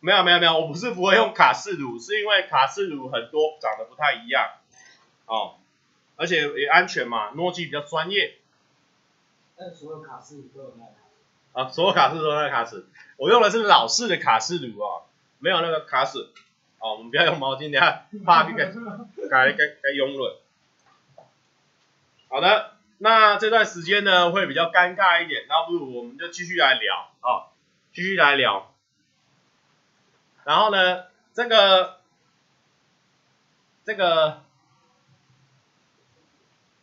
[0.00, 4.50] 没有没有没有，我不是不会用卡式炉，是因为卡式炉很多长得不太一样，
[5.26, 5.56] 哦，
[6.16, 8.38] 而且也安全嘛，诺基比较专业。
[9.56, 10.92] 那所有卡式炉都有那卡。
[11.52, 12.86] 啊，所有卡式都有那卡式，
[13.16, 15.02] 我用的是老式的卡式炉哦。
[15.42, 16.28] 没有那个卡式，
[16.78, 18.52] 哦，我们不要用毛巾，等下怕给
[19.30, 20.42] 改改改用了。
[22.28, 27.44] 好的，那这段时间呢会比较尴尬一点，那不如我们就继续来聊啊，哦，
[27.94, 28.72] 继续来聊。
[30.44, 32.00] 然后呢，这个
[33.84, 34.42] 这个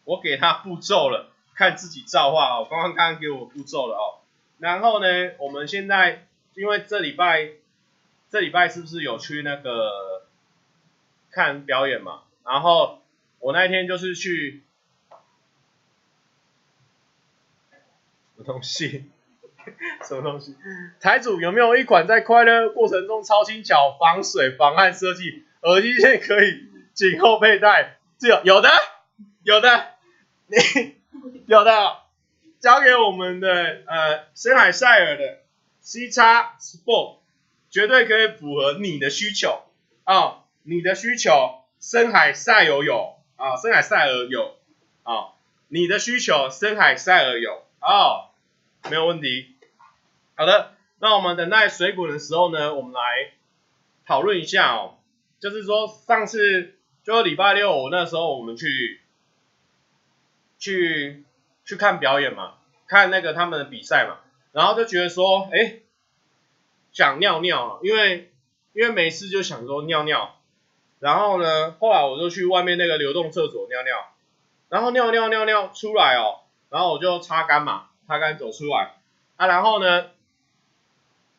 [0.04, 2.68] 我给他步骤了，看自己造化哦。
[2.70, 4.22] 刚刚刚刚给我步骤了哦。
[4.58, 5.08] 然后呢，
[5.40, 7.54] 我们现在因为这礼拜。
[8.30, 10.28] 这礼拜是不是有去那个
[11.32, 12.24] 看表演嘛？
[12.44, 13.02] 然后
[13.40, 14.66] 我那天就是去
[18.36, 19.10] 什么东西？
[20.08, 20.56] 什么东西？
[21.00, 26.64] 台主有没有一款在快乐过程中超轻巧、防水防汗设计耳机线可以
[26.94, 27.98] 颈后佩戴？
[28.20, 28.70] 这有有的
[29.44, 29.86] 有的，
[30.48, 30.96] 你
[31.48, 31.98] 有的
[32.60, 33.50] 交给我们的
[33.86, 35.40] 呃森海塞尔的
[35.82, 37.18] C 叉 Sport。
[37.70, 39.62] 绝对可以符合你的需求
[40.06, 44.56] 啊、你的需求，深海塞尔有啊，深海塞尔有
[45.04, 45.36] 啊、
[45.68, 48.30] 你的需求，深海塞尔有哦，
[48.90, 49.57] 没有问题。
[50.38, 53.32] 好的，那我们等待水滚的时候呢，我们来
[54.06, 54.98] 讨论一下哦，
[55.40, 59.02] 就是说上次就礼拜六我那时候我们去
[60.60, 61.26] 去
[61.66, 62.54] 去看表演嘛，
[62.88, 64.20] 看那个他们的比赛嘛，
[64.52, 65.80] 然后就觉得说，哎。
[66.94, 68.32] 想尿尿，因为
[68.74, 70.40] 因为没事就想说尿尿，
[70.98, 74.16] 然后呢，后来我就去外面那个流动厕所尿尿，
[74.70, 76.40] 然后尿尿尿尿出来哦，
[76.72, 78.96] 然后我就擦干嘛，擦干走出来。
[79.36, 80.08] 啊，然后呢，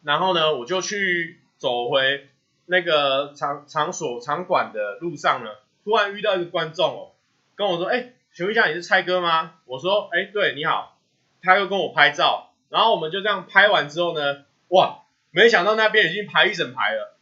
[0.02, 2.28] 然后呢，我就去走回
[2.66, 5.50] 那个场场所场馆的路上呢，
[5.84, 7.12] 突然遇到一个观众哦，
[7.56, 9.54] 跟我说，哎，请问一下你是蔡哥吗？
[9.64, 10.98] 我说，哎，对，你好，
[11.42, 15.02] 他又跟我拍照，然后我们就这样拍完之后呢，哇！
[15.30, 17.14] 没想到那边已经排一整排了，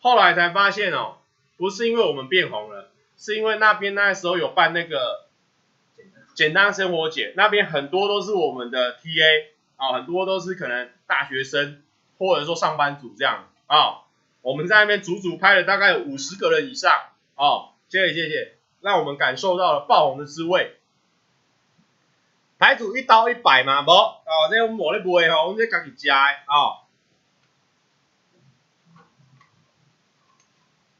[0.00, 1.18] 后来才发现哦，
[1.56, 5.26] 不是因为我们变红了，是因为那边那时候有办那个
[6.34, 9.44] 简单生活节，那边很多都是我们的 TA
[9.76, 11.82] 啊，很多都是可能大学生
[12.18, 14.02] 或者说上班族这样啊，
[14.42, 16.92] 我们在那边足足拍了大概五十个人以上
[17.34, 20.76] 哦，谢谢谢谢，让我们感受到了爆红的滋味。
[22.58, 26.80] 台主一刀一百嘛，不哦，这个我咧卖吼，我们这自己吃的哦。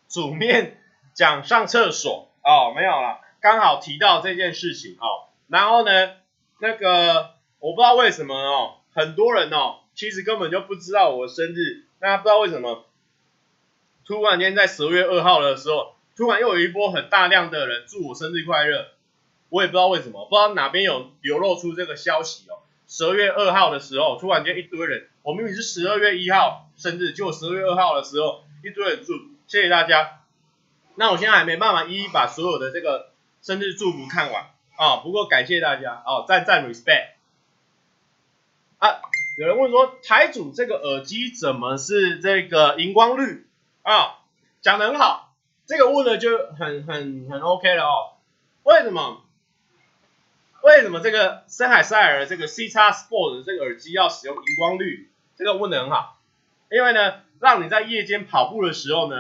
[0.09, 0.79] 煮面
[1.15, 5.29] 讲上厕所哦，没有了，刚好提到这件事情哦。
[5.49, 6.17] 然后呢，
[6.59, 11.85] 那个我不知道为什么哦，很多人哦，其实根本就不知道我生日。
[11.99, 12.87] 那不知道为什么，
[14.05, 18.89] 突然间在十二月二号的时候，突然又有一波很大量的人祝我生日快乐。
[19.49, 22.59] 我也不知道为什么，不知道哪边有流露出这个消息哦。
[22.87, 29.15] 十二月二号的时候，突然间一堆人，我明明是十二月一号生日，就十二月二号的时候，一堆人祝。
[29.47, 30.21] 谢谢大家。
[30.97, 37.13] 那我现在还没办法一一把所有的这个生日祝福看完啊、不过感谢大家哦，赞赞 respect。
[38.79, 39.01] 啊，
[39.37, 43.47] 有人问说台主这个耳机怎么是这个荧光绿
[43.83, 44.19] 啊、
[44.63, 45.35] 讲得很好，
[45.67, 48.17] 这个问的就很很很 OK 了哦。
[48.63, 49.23] 为什么？
[50.63, 55.11] 为什么这个森海塞尔这个 C 叉 Sport 的这个耳机要使用荧光绿？
[55.37, 56.19] 这个问得很好，
[56.71, 59.17] 因为呢，让你在夜间跑步的时候呢。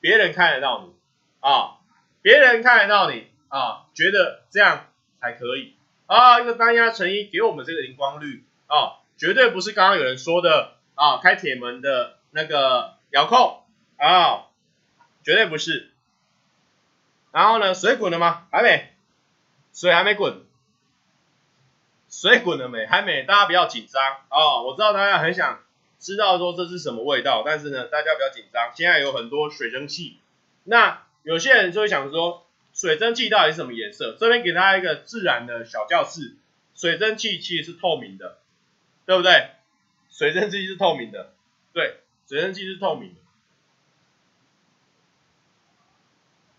[0.00, 0.92] 别人看得到你
[1.38, 1.78] 啊，
[2.22, 4.86] 别人看得到你啊，觉得这样
[5.20, 6.40] 才可以啊。
[6.40, 13.62] 一个单压成衣给我们这个荧光绿啊，绝对不是刚刚有人说的啊，开铁门的那个遥控
[13.96, 14.48] 啊，
[15.22, 15.92] 绝对不是。
[17.30, 18.48] 然后呢，水滚了吗？
[18.50, 18.92] 还没。
[19.72, 20.42] 水还没滚，
[22.10, 22.84] 水滚了没？
[22.84, 24.64] 还没，大家不要紧张哦。
[24.66, 25.60] 我知道大家很想
[26.00, 28.72] 知道说这是什么味道，但是呢，大家不要紧张。
[28.74, 30.18] 现在有很多水蒸气，
[30.64, 32.44] 那有些人就会想说，
[32.74, 34.16] 水蒸气到底是什么颜色？
[34.18, 36.34] 这边给大家一个自然的小教室，
[36.74, 38.38] 水蒸气其实是透明的，
[39.12, 39.50] 对不对？
[40.08, 41.34] 水蒸气是透明的，
[41.74, 43.20] 对，水蒸气是透明的。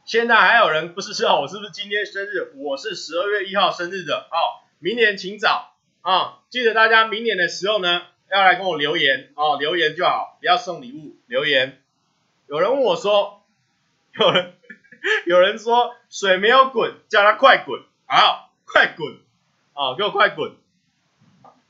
[0.05, 2.53] 现在还有人不是知道我是不是今天生日？
[2.57, 4.61] 我是十二月一号生日的哦。
[4.77, 6.41] 明年请早啊！
[6.49, 11.81] 记得大家明年的时候呢，要来跟我留言哦，留言就好，不要送礼物，留言。
[12.45, 13.43] 有人问我说，
[14.19, 14.53] 有人
[15.25, 19.17] 有人说水没有滚，叫他快滚，好，快滚，
[19.73, 20.55] 啊，给我快滚。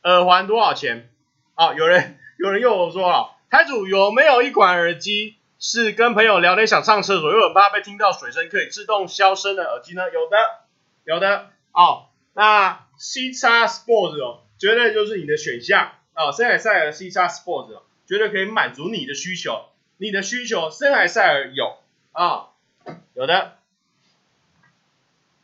[0.03, 1.09] 耳环多少钱？
[1.55, 5.37] 啊，有人 有人又说了，台主有没有一款耳机？
[5.65, 10.03] 是跟朋友聊天想上厕所，又很怕被听到水声，可以自动消声的耳机呢？
[10.11, 10.37] 有的，
[11.05, 12.07] 有的哦。
[12.33, 16.33] 那 C 叉 Sports 哦，绝对就是你的选项哦。
[16.33, 19.69] 森海塞尔 C 叉 Sports，绝对可以满足你的需求。
[19.95, 21.77] 你的需求，森海塞尔有
[22.11, 22.49] 啊、
[23.13, 23.53] 有的。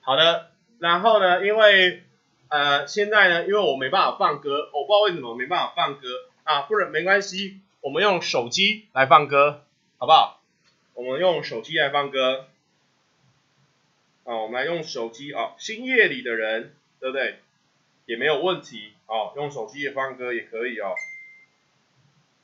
[0.01, 2.03] 好的，然后呢，因为
[2.49, 6.07] 呃现在呢，因为我没办法放歌，我不知道为什么没办法放歌
[6.43, 9.63] 啊，不然没关系，我们用手机来放歌。
[9.97, 10.41] 好不好？
[10.93, 12.47] 我们用手机来放歌。
[14.23, 17.39] 啊，我们来用手机啊，星夜里的人，对不对？
[18.05, 20.95] 也没有问题啊，用手机也放歌也可以哦。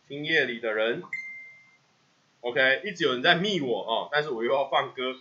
[0.08, 1.02] 星夜里的人
[2.42, 5.16] ，OK，一直有人在密我哦，但是我又要放歌。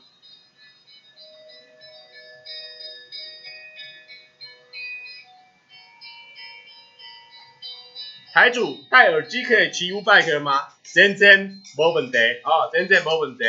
[8.34, 10.66] 台主戴耳机可以骑 U-bike 吗？
[10.82, 13.44] 真真没问题啊，真真没问题。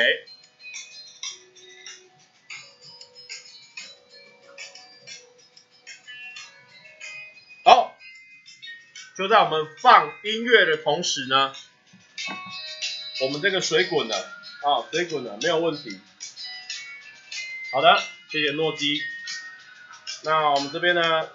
[7.64, 7.98] 好，
[9.18, 11.52] 就在我们放音乐的同时呢，
[13.22, 16.00] 我们这个水滚了啊，水滚了，没有问题。
[17.72, 19.02] 好的，谢谢诺基。
[20.22, 21.32] 那我们这边呢，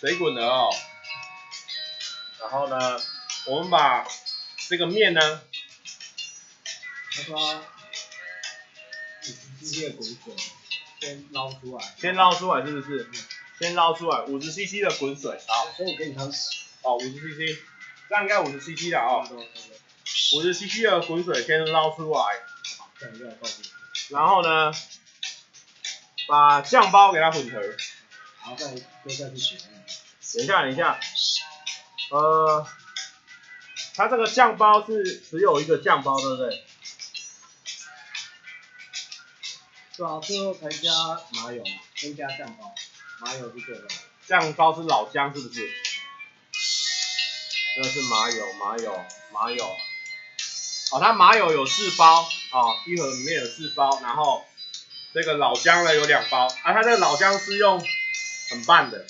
[0.00, 0.68] 水滚了哦。
[2.42, 3.00] 然后呢，
[3.46, 4.06] 我们把
[4.68, 5.42] 这个面呢，
[7.14, 7.62] 他说，
[9.22, 9.32] 五十
[9.64, 10.34] cc 的滚水
[11.00, 13.08] 先捞出来，先捞出来是不是？
[13.60, 16.58] 先捞出来，五十 cc 的滚水，好，所以给你喝水。
[16.82, 17.58] 哦，五十 cc，
[18.08, 19.24] 这样应该五十 cc 的哦。
[20.34, 22.20] 五十 cc 的滚水先捞出来，
[24.10, 24.72] 然后呢，
[26.26, 27.76] 把酱包给它混合，然
[28.50, 28.74] 后再
[29.04, 29.56] 再下去洗。
[30.34, 30.98] 等一下，等一下。
[32.12, 32.66] 呃，
[33.94, 36.64] 它这个酱包是只有一个酱包，对不对？
[39.96, 40.92] 对啊，最后才加
[41.32, 42.74] 麻油，先加酱包，
[43.20, 43.88] 麻油是对的。
[44.26, 45.70] 酱包是老姜，是不是？
[47.76, 49.64] 这个是麻油，麻油，麻油。
[50.92, 54.44] 哦，它麻油有四包，哦，一盒里面有四包，然后
[55.14, 57.80] 这个老姜呢有两包，啊，它这个老姜是用
[58.50, 59.06] 很棒的。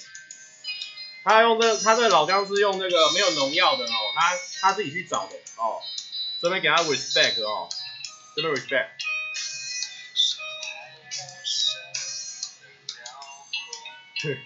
[1.25, 5.81] 他用这，他这老姜是用那个没有农药的哦，他他自己去找的哦，
[6.41, 7.69] 这边给他 respect 哦，
[8.35, 8.89] 这边 respect。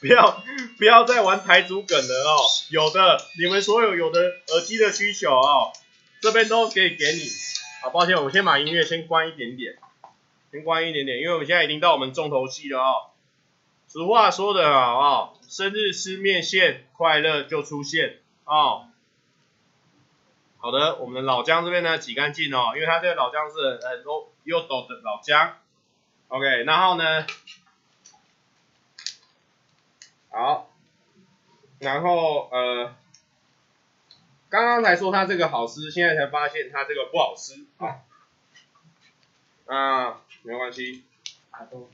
[0.00, 0.42] 不要
[0.78, 2.36] 不要再玩台主梗了哦，
[2.70, 5.72] 有的你们所有有的耳机的需求哦，
[6.22, 7.30] 这边都可以给你。
[7.82, 9.76] 好，抱歉，我先把音乐先关一点点，
[10.50, 13.09] 先关一点点，因为我们现在已经到我们重头戏了哦。
[13.92, 18.86] 俗话说得好哦，生日吃面线，快乐就出现哦。
[20.58, 25.56] 好的，我们的老姜这边呢挤干净哦，因为它这个老姜是很多又抖的老姜。
[26.28, 27.26] OK，然后呢，
[30.30, 30.70] 好，
[31.80, 32.94] 然后呃，
[34.48, 38.02] 刚刚才说它这个好吃，现在才发现它这个不好吃啊。
[39.66, 41.02] 啊，没关系。
[41.50, 41.90] 啊都。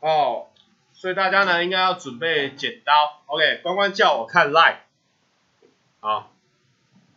[0.00, 0.48] 哦，
[0.92, 3.60] 所以大家呢应该要准备剪刀，OK？
[3.62, 4.78] 关关叫我看 live，
[6.00, 6.32] 好，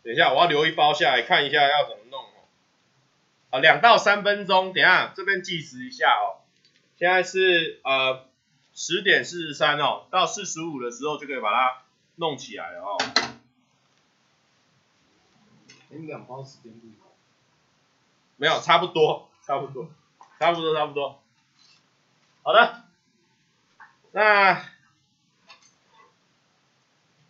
[0.03, 2.47] 等一下，我要留一包下来看一下要怎么弄哦。
[3.49, 6.39] 啊，两到三分钟，等一下这边计时一下哦。
[6.97, 8.25] 现在是呃
[8.73, 11.81] 十点四十三哦，到四十五的时候就可以把它
[12.15, 12.97] 弄起来了哦。
[15.89, 17.11] 你两包时间不同？
[18.37, 19.89] 没有，差不多，差不多，
[20.39, 21.21] 差不多，差不多。
[22.43, 22.83] 好的，
[24.11, 24.63] 那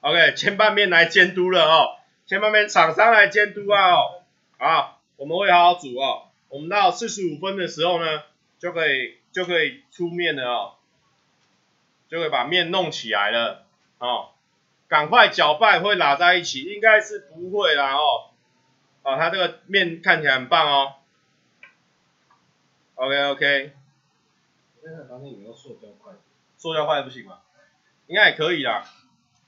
[0.01, 1.97] OK，前半面来监督了哦。
[2.26, 3.91] 前半面厂商来监督啊！
[3.91, 4.22] 哦，
[4.60, 6.28] 好，我们会好好煮哦。
[6.49, 8.24] 我们到四十五分的时候呢，
[8.60, 10.76] 就可以就可以出面了哦，
[12.07, 13.66] 就可以把面弄起来了
[13.97, 14.30] 哦。
[14.88, 18.29] 赶快搅拌会拉在一起，应该是不会啦哦。
[19.10, 20.93] 哦，它这个面看起来很棒哦。
[22.93, 23.74] OK OK。
[24.84, 26.20] 现在房间有没有塑胶筷子？
[26.57, 27.39] 塑胶筷子不行吗？
[28.05, 28.86] 应该也可以啦，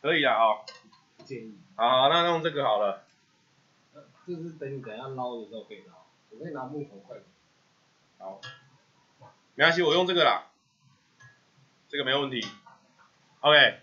[0.02, 0.66] 可以啦哦。
[1.18, 1.60] 不建议。
[1.76, 3.04] 好，那用这个好了。
[4.28, 5.94] 就是等你等下捞的时候可以捞，
[6.30, 7.26] 我可以拿木头筷子。
[8.18, 8.42] 好，
[9.56, 10.48] 没关系，我用这个啦，
[11.88, 12.42] 这个没问题。
[13.42, 13.80] OK，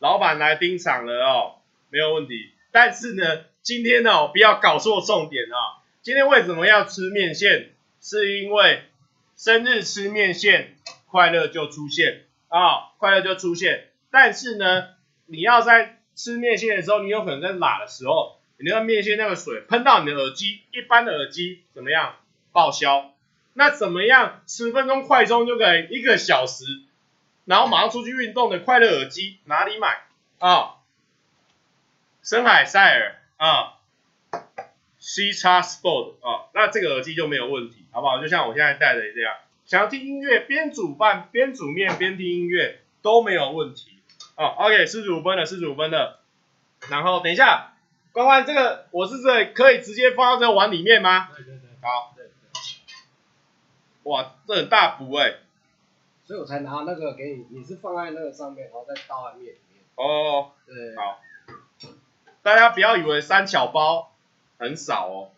[0.00, 2.52] 老板来盯场了哦，没有问题。
[2.72, 7.74] 但是呢，今天、哦，不要搞错重点啊、今天为什么要吃面线？
[8.00, 8.82] 是因为
[9.36, 10.74] 生日吃面线，
[11.06, 13.90] 快乐就出现啊、快乐就出现。
[14.10, 14.94] 但是呢，
[15.26, 22.16] 你要在吃面线的时候，你有可能在拉的时候，你那个面线那个水喷到你的耳机，一般的耳机怎么样？
[22.52, 23.12] 报销。
[23.52, 24.40] 那怎么样？
[24.46, 26.64] 十分钟快充就可以一个小时，
[27.44, 30.04] 然后马上出去运动的快乐耳机哪里买
[30.38, 30.76] 啊？
[32.22, 33.78] 森海塞尔啊
[34.98, 38.20] ，C 叉 Sport 啊，那这个耳机就没有问题，好不好？
[38.20, 39.34] 就像我现在戴的这样，
[39.64, 43.98] 想要听音乐，边煮饭边煮面边听音乐都没有问题。
[44.36, 46.18] 哦，OK，四十五分的，四十五分的。
[46.90, 47.74] 然后等一下，
[48.12, 51.28] 关关，这个我是这可以直接放到这个碗里面吗？
[51.34, 51.68] 对对对。
[51.82, 52.14] 好。
[52.16, 52.32] 对对。
[54.04, 55.34] 哇，这很大补哎。
[56.24, 59.82] 所以我才拿那个给你，你是放在那个上面，然后再倒在面里面。
[59.96, 60.52] 哦。
[60.66, 60.96] 对。
[60.96, 61.20] 好。
[62.42, 64.12] 大家不要以为三巧包
[64.58, 65.30] 很少哦，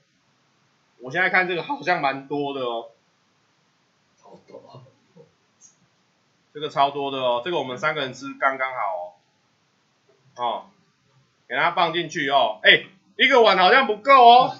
[0.98, 2.90] 我现在看这个好像蛮多的哦。
[4.20, 4.84] 超多。
[6.52, 9.16] 这个超多的哦，这个我们三个人吃刚刚好
[10.36, 10.66] 哦，哦，
[11.48, 12.86] 给它放进去哦，哎，
[13.16, 14.56] 一个碗好像不够哦。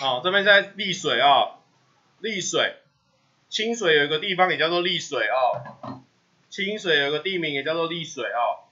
[0.00, 1.58] 哦，这边在沥水哦，
[2.22, 2.76] 沥水，
[3.48, 6.00] 清水有一个地方也叫做沥水哦，
[6.50, 8.68] 清水有个地名也叫做丽水哦。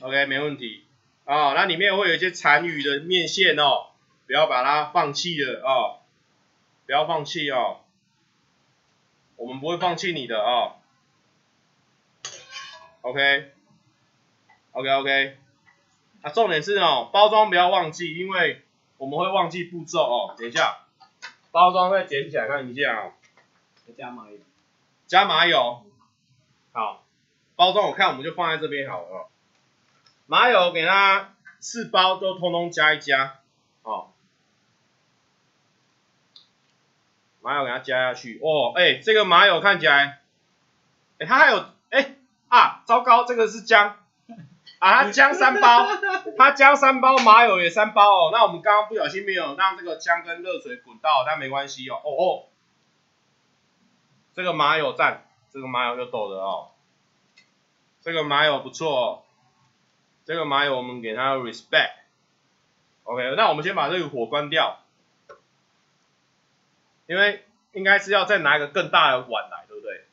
[0.00, 0.84] OK，没问题。
[1.24, 3.86] 哦，那里面会有一些残余的面线哦，
[4.26, 6.00] 不要把它放弃了哦。
[6.86, 7.80] 不要放弃哦，
[9.36, 10.76] 我们不会放弃你的哦。
[13.02, 13.52] OK，OK
[14.72, 15.38] OK, OK。
[16.22, 18.62] 啊，重点是哦，包装不要忘记，因为
[18.96, 20.34] 我们会忘记步骤哦。
[20.36, 20.86] 等一下，
[21.52, 23.12] 包装再捡起来看一下哦。
[23.96, 24.38] 加麻油。
[25.06, 25.84] 加麻油。
[26.78, 27.02] 好，
[27.56, 29.28] 包装我看我们就放在这边好了。
[30.26, 33.40] 麻油给它四包都通通加一加，
[33.82, 34.12] 哦。
[37.40, 38.38] 麻油给它加下去。
[38.40, 40.20] 哦，哎，这个麻油看起来，
[41.18, 42.14] 哎，它还有，哎，
[42.46, 43.96] 啊，糟糕，这个是姜，
[44.78, 45.88] 啊，姜三包，
[46.36, 52.46] 它姜三包，麻油也三包哦，那我们刚刚不小心没有让这个姜跟热水滚到，但没关系哦，哦哦，
[54.32, 56.70] 这个麻油赞，这个麻油就抖了哦，
[58.00, 59.22] 这个麻油不错哦，
[60.24, 64.80] 这个麻油我们给它 respect，OK，那我们先把这个火关掉。
[67.06, 67.42] 因为
[67.72, 70.04] 应该是要再拿一个更大的碗来，对不对？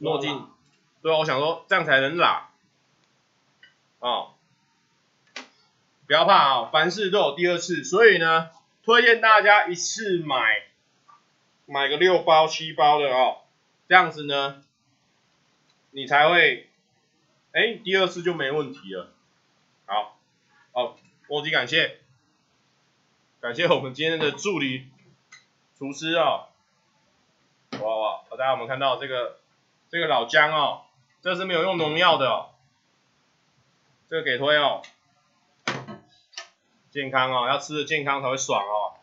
[0.00, 0.48] 落进，
[1.00, 2.48] 对，我想说这样才能拉。
[4.00, 4.34] 哦，
[6.08, 8.50] 不要怕啊、哦，凡事都有第二次，所以呢，
[8.82, 10.62] 推荐大家一次买
[11.66, 13.42] 买个六包七包的哦，
[13.88, 14.62] 这样子呢，
[15.92, 16.68] 你才会，
[17.52, 19.14] 哎，第二次就没问题了。
[19.86, 20.18] 好，
[20.72, 20.94] 哦，
[21.26, 21.98] 莫吉感谢。
[23.40, 24.88] 感谢我们今天的助理
[25.78, 26.48] 厨师哦。
[27.80, 28.24] 哇哇！
[28.30, 29.40] 大家有没有看到这个
[29.88, 30.82] 这个老姜哦？
[31.22, 32.50] 这是没有用农药的哦。
[34.10, 34.82] 这个给推哦。
[36.90, 38.98] 健康哦，要吃的健康才会爽哦。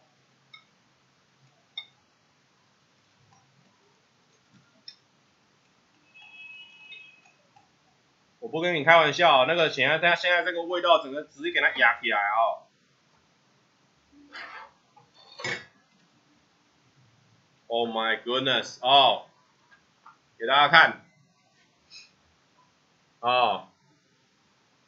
[8.40, 12.64] 我不跟你开玩笑，那个现在它现在这个味道，整个直接给它压起来哦。
[17.68, 18.78] Oh my goodness！
[18.80, 19.26] 哦，
[20.40, 21.06] 给大家看。
[23.20, 23.68] 哦。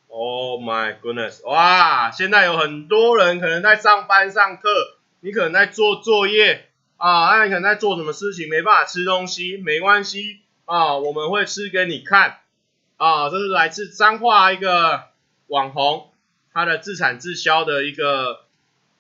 [0.08, 1.46] Oh my goodness！
[1.46, 4.70] 哇，现在有很多人可能在上班上课，
[5.20, 12.40] 你可能在做作业啊，那你可能在做什么事情没办法吃东西，没关系啊，我们会吃给你看
[12.98, 13.30] 啊。
[13.30, 15.10] 这是来自彰化一个
[15.48, 16.12] 网红，
[16.54, 18.46] 他的自产自销的一个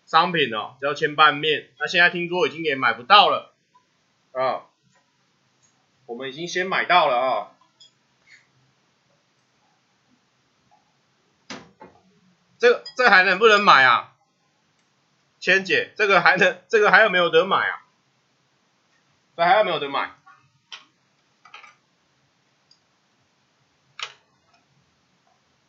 [0.05, 1.69] 商品哦，叫千拌面。
[1.79, 3.53] 那现在听说已经也买不到了
[4.31, 4.65] 啊，
[6.05, 7.51] 我们已经先买到了啊。
[12.59, 14.15] 这个这个还能不能买啊？
[15.39, 17.85] 千姐，这个还能这个还有没有得买啊？
[19.35, 20.15] 这还有没有得买？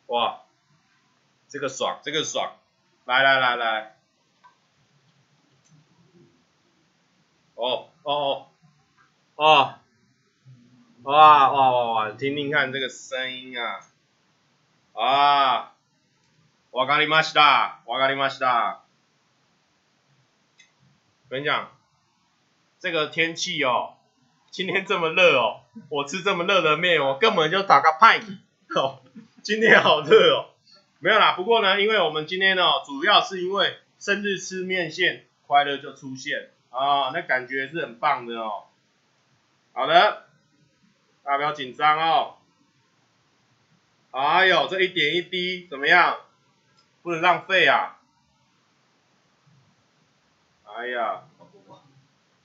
[0.08, 0.42] 哇，
[1.48, 2.52] 这个爽，这个爽，
[3.04, 3.96] 来来来来，
[7.54, 8.46] 哦哦
[9.34, 9.74] 哦，哦，
[11.02, 13.80] 哇哇哇哇，听听看这个声音啊，
[14.92, 15.70] 啊。
[16.76, 18.80] わかりました，わかりました。
[21.28, 21.68] 跟你讲，
[22.80, 23.94] 这个天气哦，
[24.50, 28.18] 今天这么热哦，我吃这么热的面，我根本就打个派
[28.74, 28.98] 哦。
[29.43, 30.49] 今天好热哦，
[30.99, 31.33] 没有啦。
[31.33, 38.65] 不过呢，因为我们今天哦，主要是因为生日吃面线，快乐就出现啊，那感觉是很棒的哦。
[39.73, 40.25] 好的，
[41.23, 42.35] 大家不要紧张哦。
[44.11, 46.17] 哎呦，这一点一滴怎么样？
[47.01, 47.99] 不能浪费啊！
[50.65, 51.23] 哎呀，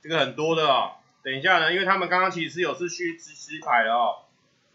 [0.01, 0.93] 这个很多的哦。
[1.23, 4.23] 等一下呢，因为他们刚刚其实有是去吃鸡排的哦。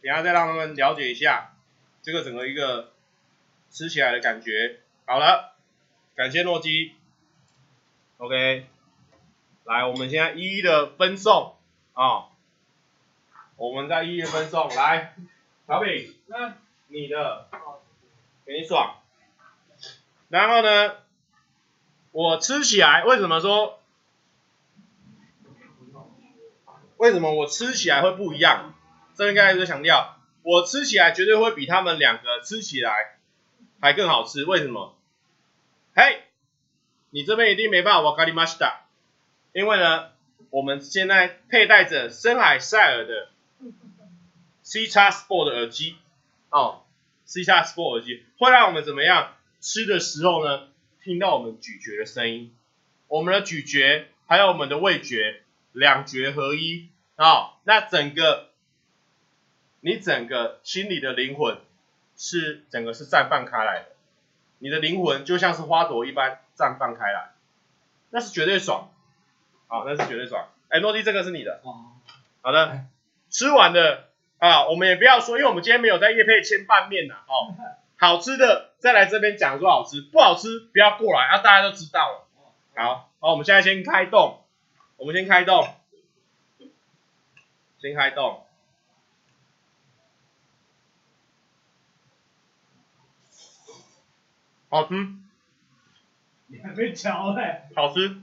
[0.02, 1.54] 等下再让他们了解一下
[2.02, 2.92] 这个整个一个
[3.70, 4.80] 吃起来的感觉。
[5.06, 5.52] 好了，
[6.14, 6.94] 感谢诺基。
[8.18, 8.66] OK，
[9.64, 11.56] 来，我们现在一一的分送
[11.94, 12.26] 啊、哦。
[13.56, 15.14] 我们再一一的分送，来，
[15.66, 16.54] 小饼，那
[16.88, 17.48] 你的，
[18.46, 18.96] 给你爽。
[20.28, 20.96] 然后呢，
[22.12, 23.80] 我吃起来为什么说？
[26.96, 28.74] 为什么我吃起来会不一样？
[29.14, 33.17] 这应该是强调，我吃起来绝对会比他们两个吃起来
[33.81, 34.45] 还更好吃。
[34.45, 34.95] 为什么？
[35.95, 36.21] 嘿，
[37.09, 38.79] 你这边一定没办法わかりました，
[39.53, 40.11] 因为呢，
[40.49, 43.29] 我们现在佩戴着森海塞尔的
[44.61, 45.95] C X Sport 的耳机
[46.49, 46.83] 哦，
[47.25, 49.33] C X Sport 耳机会让我们怎么样？
[49.61, 50.67] 吃的时候呢，
[51.03, 52.55] 听到我们咀嚼的声音，
[53.07, 55.41] 我们的咀嚼还有我们的味觉
[55.71, 58.48] 两觉合一啊、哦，那整个
[59.80, 61.58] 你整个心里的灵魂
[62.16, 63.86] 是整个是绽放开来的，
[64.58, 67.32] 你的灵魂就像是花朵一般绽放开来，
[68.10, 68.92] 那是绝对爽，
[69.66, 70.48] 好、哦，那是绝对爽。
[70.68, 71.60] 哎，诺基，这个是你的，
[72.42, 72.84] 好的，
[73.30, 74.08] 吃完的
[74.38, 77.54] 啊，我们也不要说，因为我们今天没有在叶配千拌面呐，哦。
[78.00, 82.26] 好吃的再来这边讲说好吃，不好吃不要过来，啊大家都知道了。
[82.74, 84.42] 好，好，我们现在先开动，
[84.96, 85.68] 我们先开动，
[87.78, 88.46] 先开动。
[94.70, 94.94] 好吃，
[96.46, 97.68] 你还没嚼嘞。
[97.74, 98.20] 好吃，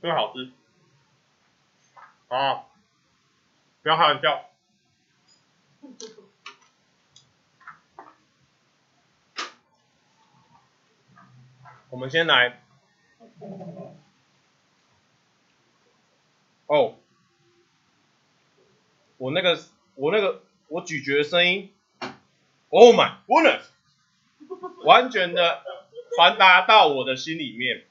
[0.00, 0.52] 真好吃。
[2.28, 2.64] 啊，
[3.82, 4.44] 不要开玩笑。
[11.90, 12.62] 我们先来，
[16.66, 16.94] 哦，
[19.16, 19.58] 我那个
[19.96, 21.74] 我那个我咀嚼的声音
[22.68, 23.64] ，Oh my goodness，
[24.84, 25.62] 完全的
[26.16, 27.86] 传达到我的心里面，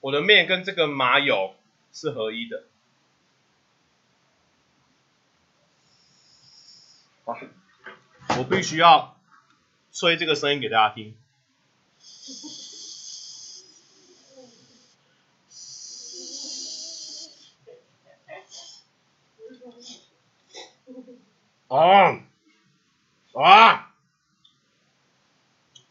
[0.00, 1.54] 我的面跟这个麻油
[1.92, 2.64] 是合一的，
[7.24, 7.36] 啊，
[8.38, 9.16] 我必须要
[9.92, 11.16] 吹这个声音给大家听。
[21.68, 22.22] 啊，
[23.34, 23.87] 啊，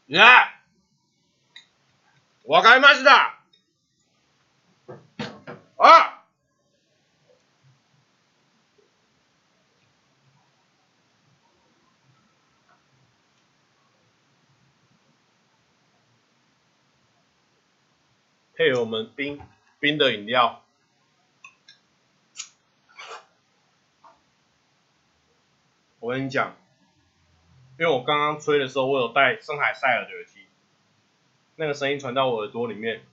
[0.09, 0.20] 耶，
[2.47, 3.39] わかりました。
[5.78, 6.22] 啊！
[18.55, 19.41] 配合我们冰
[19.80, 20.62] 冰的饮料。
[25.99, 26.55] 我跟你讲，
[27.80, 30.47] 因为我刚刚吹的时候，我有戴深海塞尔的耳机，
[31.55, 33.03] 那个声音传到我耳朵里面，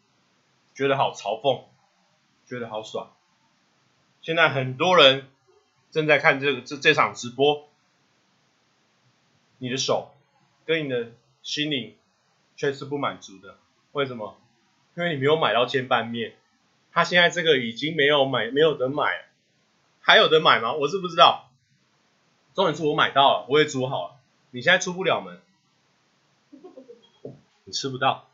[0.75, 1.65] 觉得好嘲讽，
[2.47, 3.13] 觉得好爽。
[4.23, 5.29] 现在很多人
[5.91, 7.69] 正在看这个这这场直播，
[9.59, 10.15] 你的手
[10.65, 11.13] 跟你的
[11.43, 11.95] 心灵
[12.57, 13.59] 却是不满足的，
[13.93, 14.39] 为什么？
[14.97, 16.37] 因为你没有买到煎拌面，
[16.91, 19.27] 他现在这个已经没有买，没有得买，
[20.01, 20.73] 还有得买吗？
[20.73, 21.51] 我是不知道。
[22.55, 24.14] 重点是我买到了，我也煮好了，
[24.55, 25.41] 你现在出不了门，
[27.65, 28.29] 你吃不到。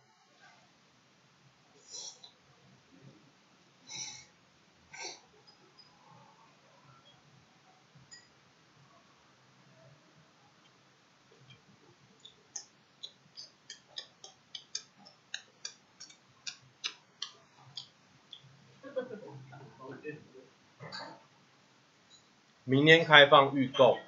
[22.64, 23.98] 明天开放预购。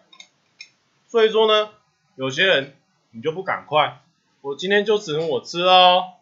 [1.09, 1.73] 所以说呢，
[2.15, 2.77] 有些人
[3.11, 4.03] 你就不赶快，
[4.41, 6.15] 我今天就只能我吃哦，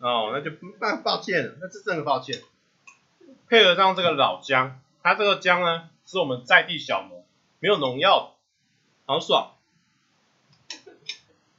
[0.00, 0.50] 哦，那就
[0.80, 2.40] 那抱歉了，那是真的抱歉。
[3.48, 7.24] 配合上这个老姜，它这个姜呢是我们在地小农，
[7.60, 8.34] 没有农药，
[9.06, 9.52] 好爽。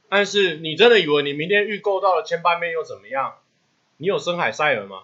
[0.08, 3.36] 但是你真的以为你明天预购到了千拌面又怎么样？
[3.96, 5.02] 你有深海赛尔吗？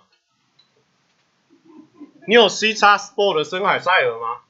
[2.27, 4.41] 你有 C 叉 Sport 的深海赛尔吗？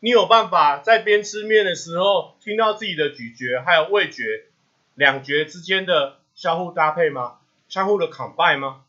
[0.00, 4.46] 你有办法在边吃面的时候听到自己的咀嚼还有味觉
[4.94, 7.38] 两觉之间的相互搭配吗？
[7.68, 8.84] 相互的 combine 吗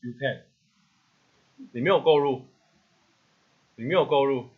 [0.00, 0.42] ？You can。
[1.72, 2.44] 你没有购入，
[3.76, 4.50] 你没有购入，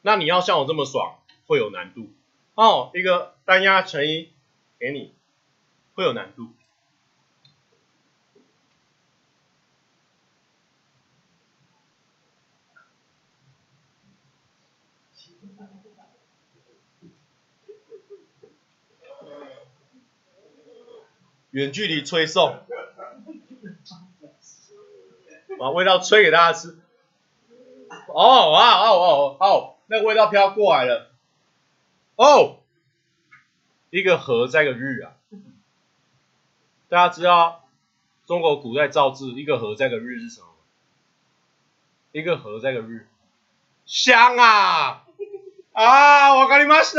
[0.00, 2.08] 那你要像我这么爽会有难度
[2.54, 2.92] 哦。
[2.94, 4.32] 一个单压成衣
[4.78, 5.12] 给你，
[5.94, 6.48] 会有难度。
[21.51, 22.59] 远距离吹送，
[25.59, 26.77] 把味道吹给大家吃。
[28.07, 31.11] 哦哇哦哦哦，那个味道飘过来了。
[32.15, 32.59] 哦，
[33.89, 35.13] 一个和再一个日啊。
[36.89, 37.67] 大家知道
[38.25, 40.53] 中国古代造字一个和再一个日是什么吗？
[42.13, 43.07] 一个和再一个日，
[43.85, 45.03] 香啊！
[45.73, 46.95] 啊，わかりまし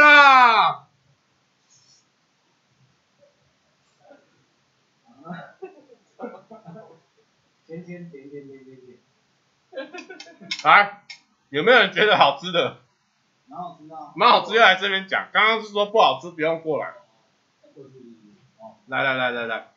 [7.82, 8.98] 甜甜甜甜甜甜甜。
[10.64, 11.02] 来，
[11.50, 12.78] 有没有人觉得好吃的？
[13.48, 13.96] 蛮好吃的。
[14.16, 15.30] 蛮好吃，就来这边讲。
[15.34, 16.94] 刚刚是说不好吃，不用过来。
[18.88, 19.68] 来来来来来。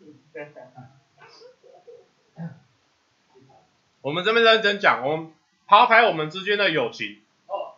[4.00, 5.34] 我们这边认真讲，我们
[5.66, 7.20] 抛开我们之间的友情。
[7.46, 7.74] 哦。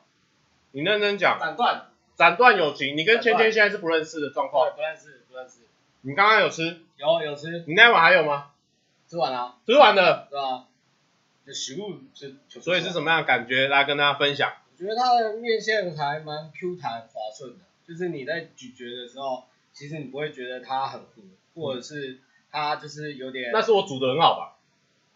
[0.70, 1.40] 你认真讲。
[1.40, 1.88] 斩断。
[2.14, 4.72] 斩断友情，你跟芊芊现在是不认识的状况。
[4.76, 5.62] 不认识，不认识。
[6.02, 6.84] 你刚刚有吃？
[6.96, 7.64] 有有吃。
[7.66, 8.51] 你那碗还有吗？
[9.12, 9.56] 吃完了。
[9.66, 10.26] 吃完了。
[10.30, 10.64] 对啊。
[11.46, 12.34] 就食物是。
[12.48, 13.68] 所以是什么样的感觉？
[13.68, 14.50] 来跟大家分享。
[14.72, 19.44] 我觉得它的面线还蛮 Q 弹滑顺的，就是你在咀嚼的时候，
[19.74, 21.20] 其实你不会觉得它很糊，
[21.54, 23.50] 或者是它就是有点。
[23.52, 24.56] 那是我煮的很好吧？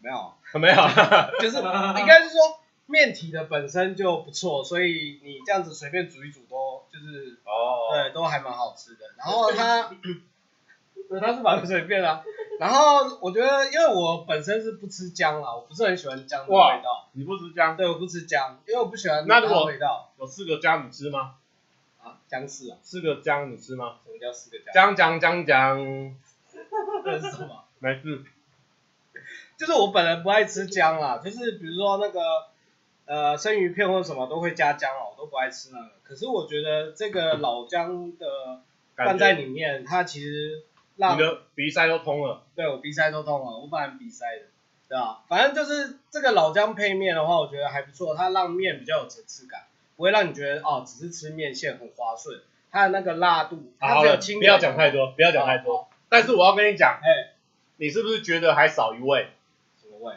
[0.00, 0.34] 没有。
[0.60, 0.76] 没有。
[1.40, 9.06] 就是应该是说面体的本身就不错，所以你这样子随便煮一煮都就是哦，对，都还蛮好吃的。
[9.16, 9.90] 然后 它。
[11.08, 12.24] 对，它是蛮随便的、啊。
[12.58, 17.08] 然后我觉得，因为我本身是不吃姜啦，我不是很喜欢姜的味道。
[17.12, 17.76] 你不吃姜？
[17.76, 20.10] 对，我不吃姜，因为我不喜欢那个味道。
[20.18, 21.34] 有四个姜，你吃吗？
[22.02, 22.78] 啊，姜丝啊。
[22.82, 23.96] 四个姜，你吃吗？
[24.04, 24.96] 什么叫四个姜？
[24.96, 26.16] 姜姜姜姜。
[27.04, 27.64] 这是什么？
[27.78, 28.24] 没事。
[29.58, 32.20] 就是我本人不爱吃姜啦，就是比如说那个
[33.04, 35.90] 呃生鱼片或者什么都会加姜哦，我都不爱吃那个。
[36.02, 38.62] 可是我觉得这个老姜的
[38.96, 40.64] 放在里面，它其实。
[40.96, 44.42] 让你的鼻塞都通了，对，我鼻塞都通了，我本来鼻塞的，
[44.88, 45.22] 对吧？
[45.28, 49.64] 反正就是这个老姜配面的话，我觉得还不错，它让面比较有层次感，
[49.96, 52.40] 不会让你觉得哦，只是吃面线很滑顺，
[52.70, 54.38] 它的那个辣度，它只有轻。
[54.38, 55.88] 不要讲太多，不要讲太多。
[56.08, 57.34] 但是我要跟你讲，哎，
[57.76, 59.28] 你是不是觉得还少一味？
[59.82, 60.14] 什么味？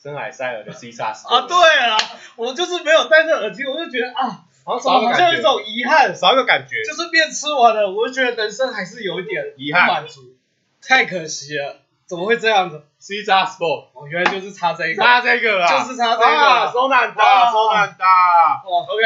[0.00, 1.28] 深海塞尔的 C 叉 Sport。
[1.28, 1.98] 啊，对啊，
[2.36, 10.34] 我就是没有戴着耳机，我就觉得啊，好少好像有一种遗憾，少一个感觉，就是面吃完了，我就觉得人生还是有一点遗憾，不满足，
[10.80, 18.62] 太可惜了，怎么会这样子？C 叉 Sport，哦，原来就是差这一个，差这个啦，就是差这个，手难打，手难打。
[18.64, 19.02] OK，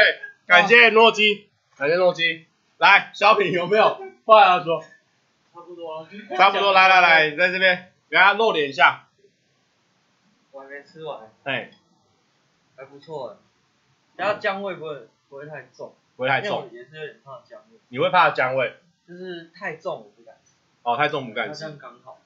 [0.47, 2.45] 感谢诺基，感谢诺基，
[2.77, 3.99] 来，小品有没有？
[4.25, 4.81] 话要说，
[5.53, 6.07] 差不多，
[6.37, 9.07] 差不多，来来来，你在这边给他露脸一下。
[10.51, 11.69] 我还没吃完，哎，
[12.77, 13.35] 还不错哎，
[14.15, 17.77] 然后姜味不会不会太重，不会太重，也是有点怕姜味。
[17.89, 18.73] 你会怕姜味？
[19.07, 20.53] 就是太重我不敢吃。
[20.83, 21.59] 哦，太重不敢吃。
[21.61, 22.19] 这样刚好。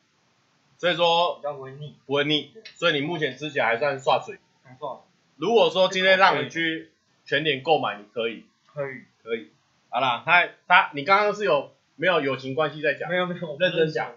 [0.78, 4.40] 所以说比较不会腻，不会腻，所以你目前吃起来还算刷嘴。
[4.64, 4.98] 还算。
[5.36, 6.92] 如果说今天让你去
[7.26, 8.46] 全点购买，你可以？
[8.66, 9.52] 可以，可以。
[9.90, 13.10] 好啦，他他你刚刚是有没有友情关系在讲？
[13.10, 14.12] 没有没有，认真讲。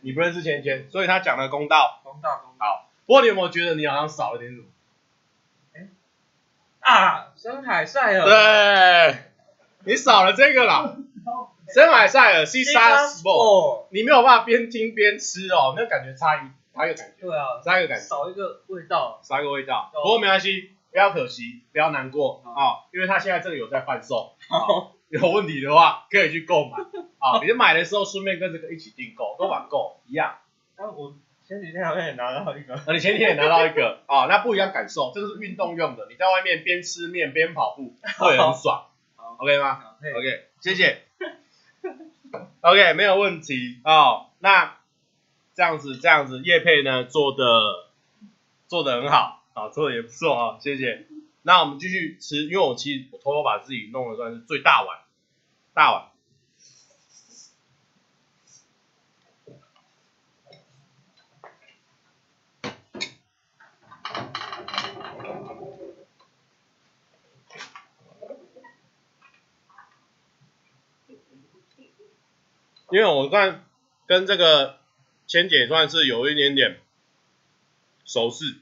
[0.00, 2.00] 你不认识芊芊，所以他讲的公道。
[2.02, 2.66] 公道公道。
[2.66, 4.64] 好，不过你有没有觉得你好像少了点什么？
[6.82, 8.24] 哎，啊，深海赛尔。
[8.24, 9.16] 对，
[9.84, 10.96] 你少了这个啦。
[11.72, 16.40] 深海赛尔 C 叉 Sport，你没有办法边听边吃哦，那感觉差一，
[16.74, 17.26] 差一个感觉。
[17.26, 18.04] 对啊，差一个感觉。
[18.04, 19.20] 少一个味道。
[19.22, 19.90] 少一个味道。
[19.94, 24.34] 不过没关系，不要可惜，不要难过啊，因为他现在这里有在贩售。
[25.08, 26.78] 有问题的话可以去购买。
[27.18, 30.38] 啊， 你买的时候顺便跟这个一起订购，都网购一样。
[30.76, 31.14] 但我
[31.52, 32.74] 前几天好像也拿到一个。
[32.74, 38.86] 啊，你前几天也拿到一个啊，那不一样感受，这个是运动用的，你在外面边吃面边跑步会很爽。
[39.36, 41.02] OK 吗？OK，谢谢。
[42.62, 44.30] OK，没有问题哦。
[44.38, 44.78] 那
[45.54, 47.44] 这样子，这样子，叶佩呢做的
[48.66, 51.06] 做的很好，啊，做的也不错啊，谢谢。
[51.42, 55.00] 那我们继续吃，因为我其实我偷偷把自己弄的算是最大碗，
[55.74, 56.11] 大碗。
[72.92, 73.64] 因为我算
[74.06, 74.78] 跟这个
[75.26, 76.78] 千姐算是有一点点
[78.04, 78.58] 熟识，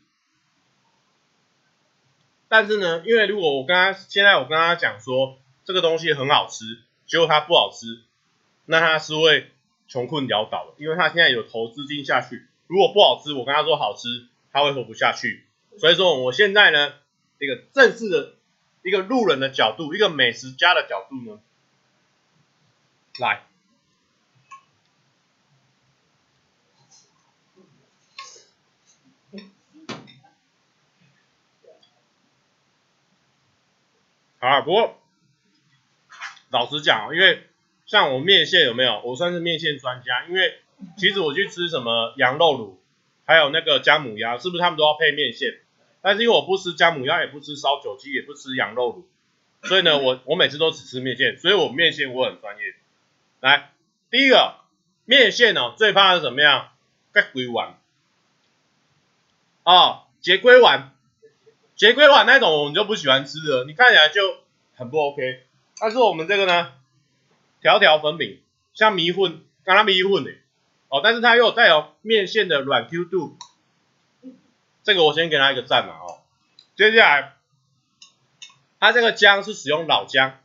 [2.47, 8.05] 但是呢，因为如果我跟他现在我跟他讲说这个东西很好吃，结果它不好吃，
[8.67, 9.51] 那他是会
[9.89, 15.45] 穷困潦倒的，因为他现在有投资金下去，如果不好吃，我跟他说好吃，他会活不下去。
[15.77, 16.95] 所以说我现在呢，
[17.41, 18.35] 一个正式的
[18.85, 21.41] 一个路人的角度，一个美食家的角度呢，
[23.19, 23.43] 来。
[23.43, 23.47] 好
[34.41, 34.99] 啊，不过
[36.51, 37.47] 老实讲，因为
[37.87, 39.01] 像我面线有没有？
[39.05, 40.59] 我算是面线专家，因为
[40.97, 42.75] 其实我去吃什么羊肉卤，
[43.27, 45.61] 还有那个姜母鸭，是不是他们都要配面线？
[46.01, 49.05] 但是因为我不吃姜母鸭，也不吃烧酒鸡，也不吃羊肉
[49.63, 52.75] 卤，所以呢，我我每次都只吃面线，所以我面线我很专业。
[53.41, 53.73] 来，
[54.11, 54.55] 第一个
[55.05, 56.71] 面线哦，最怕的是什么样？
[57.13, 57.79] 结龟丸
[59.65, 60.95] 哦，结龟丸。
[61.81, 64.37] 结龟丸那种我们就不喜欢吃了，你看起来就
[64.77, 65.47] 很不 OK。
[65.81, 66.75] 但是我们这个呢，
[67.63, 68.39] 条条粉饼，
[68.75, 70.31] 像米粉，跟它米粉的
[70.91, 73.39] 哦，但是它又带有面线的软 Q 度，
[74.85, 76.21] 这个我先给它一个赞嘛哦。
[76.77, 77.37] 接下来，
[78.79, 80.39] 它这个姜是使用老姜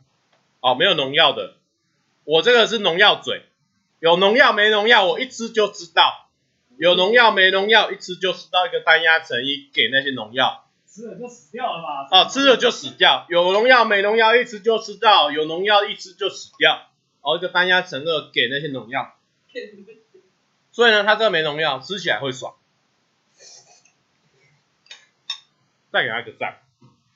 [0.60, 1.56] 哦，没有农药的。
[2.24, 3.42] 我这个是农药嘴，
[4.00, 6.30] 有农药没农药，我一吃就知道。
[6.78, 10.62] 有农药没农药，一吃就知道一个单压成一给那些农药。
[10.96, 12.08] 吃了就死掉了吧？
[12.10, 16.72] 哦，吃了就死掉，有农药没农药一吃就吃到，有农药一吃就死掉。
[16.72, 19.16] 然后就单压成二给那些农药，
[20.70, 22.54] 所以呢，它这个没农药，吃起来会爽。
[25.90, 26.62] 再给它一个赞。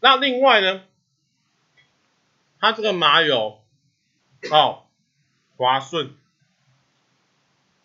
[0.01, 0.83] 那另外呢，
[2.59, 3.63] 它这个麻油
[4.51, 4.83] 哦
[5.57, 6.17] 滑顺，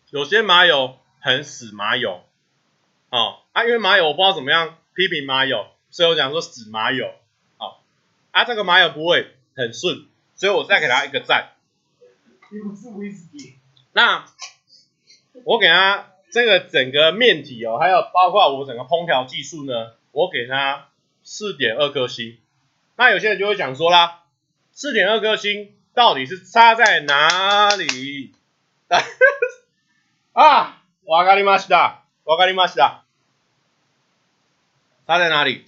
[0.09, 2.23] 有些麻油很死麻油
[3.11, 5.67] 哦，啊，因为麻油我不知道怎么样批评麻油。
[5.94, 7.12] 所以我讲说死麻油，
[7.58, 7.82] 好，
[8.30, 10.06] 啊这个麻油不会很顺，
[10.36, 11.52] 所以我再给他一个赞。
[13.92, 14.24] 那
[15.44, 20.88] 我给他这个整个面体哦，还有包括我整个烹调技术呢，我给他
[21.22, 22.38] 四点二颗星。
[22.96, 24.24] 那有些人就会讲说啦，
[24.72, 28.32] 四点二颗星到底是差在哪里？
[30.32, 33.02] 啊，わかりました，わかりました，
[35.06, 35.64] 差在哪里？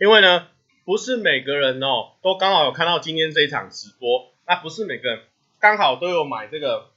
[0.00, 0.48] 因为呢，
[0.84, 5.20] 不是每个人哦，都刚好有看到今天这一场直播，那不是每个人
[5.60, 6.90] 刚好都有买这个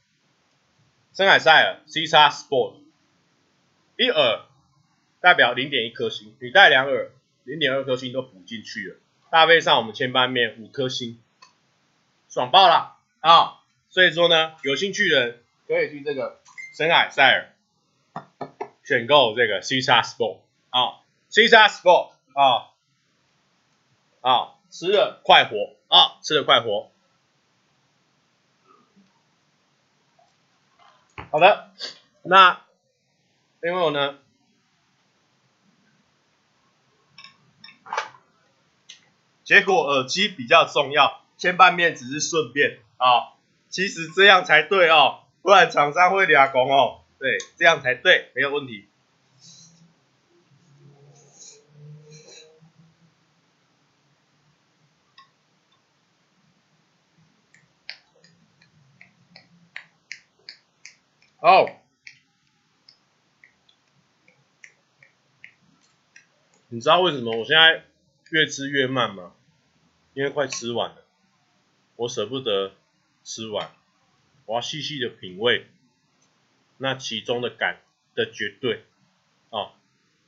[1.13, 2.75] 深海塞尔 C 叉 Sport，
[3.97, 4.45] 一耳
[5.21, 7.11] 代表零点一颗星，你带两耳
[7.43, 8.95] 零点二颗星都补进去了，
[9.31, 11.19] 搭配上我们千拌面五颗星，
[12.29, 13.59] 爽爆了啊！
[13.89, 16.39] 所以说呢，有兴趣的人可以去这个
[16.73, 17.53] 森海塞尔
[18.83, 22.71] 选购这个 C 差 Sport 啊 C 差 Sport 啊
[24.27, 26.91] 啊，吃的快活啊，吃的快活。
[31.31, 31.71] 好的，
[32.23, 32.61] 那
[33.61, 34.19] 另外呢，
[39.45, 43.31] 结果耳机比较重要，牵拌面只是顺便啊、
[43.69, 47.05] 其实这样才对哦，不然厂商会俩讲哦。
[47.17, 48.89] 对，这样才对，没有问题。
[61.39, 61.69] 哦。
[66.69, 67.85] 你知道为什么我现在
[68.29, 69.33] 越吃越慢吗？
[70.13, 71.05] 因为快吃完了，
[71.95, 72.73] 我舍不得
[73.23, 73.71] 吃完，
[74.45, 75.67] 我要细细的品味
[76.77, 77.79] 那其中的感
[78.15, 78.83] 的绝对
[79.49, 79.71] 哦，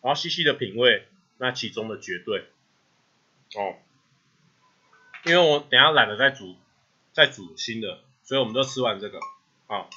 [0.01, 1.07] 我要细细的品味
[1.39, 2.45] 那其中的绝对
[3.55, 3.75] 哦，
[5.25, 6.55] 因为我等下懒得再煮
[7.11, 9.19] 再煮新的，所以我们就吃完这个
[9.67, 9.79] 啊。
[9.79, 9.89] 哦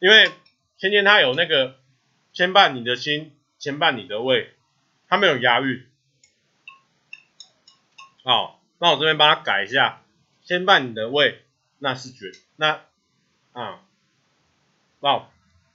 [0.00, 0.32] 因为
[0.78, 1.78] 天天他有那个
[2.32, 4.54] 牵绊你的心，牵绊你的胃，
[5.08, 5.86] 他没有押韵。
[8.24, 10.02] 好，那我这边帮他改一下，
[10.42, 11.42] 牵绊你的胃，
[11.78, 12.80] 那是绝，那
[13.52, 13.82] 啊，
[15.00, 15.28] 哦，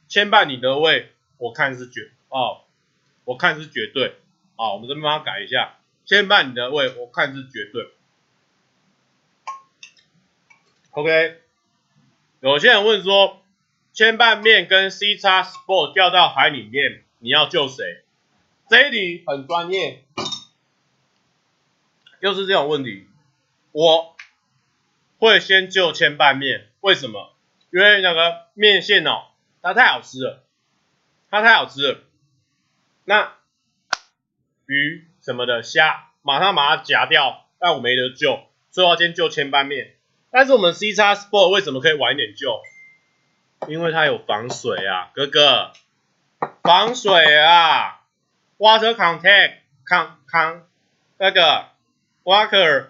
[0.08, 2.64] 牵绊你的胃，我看是绝，哦，
[3.26, 4.16] 我看是绝对，
[4.56, 7.92] 好，我们这边帮他改一下，牵绊你的胃，我看是绝对。
[10.90, 11.42] OK，
[12.40, 13.45] 有些人问说。
[13.96, 18.04] 牵拌面跟 Ctrl Sport 掉到海里面，你要救谁？
[18.70, 20.04] 这一题很专业，
[22.20, 23.08] 又是这种问题，
[23.72, 24.18] 我
[25.18, 27.32] 会先救牵拌面，为什么？
[27.72, 29.28] 因为那个面线哦，
[29.62, 30.44] 它太好吃了，
[31.32, 32.00] 它太好吃了。
[33.06, 33.32] 那
[34.66, 38.42] 鱼什么的虾，马上把它夹掉，但我没得救，
[38.72, 39.96] 所以我要先救牵拌面。
[40.32, 42.62] 但是我们 Ctrl Sport 为什么可以晚一点救？
[43.68, 45.72] 因为它有防水啊，哥哥，
[46.64, 48.02] 防水啊
[48.58, 49.54] ，water contact，
[49.86, 50.64] 抗抗
[51.18, 51.66] 那个
[52.24, 52.88] water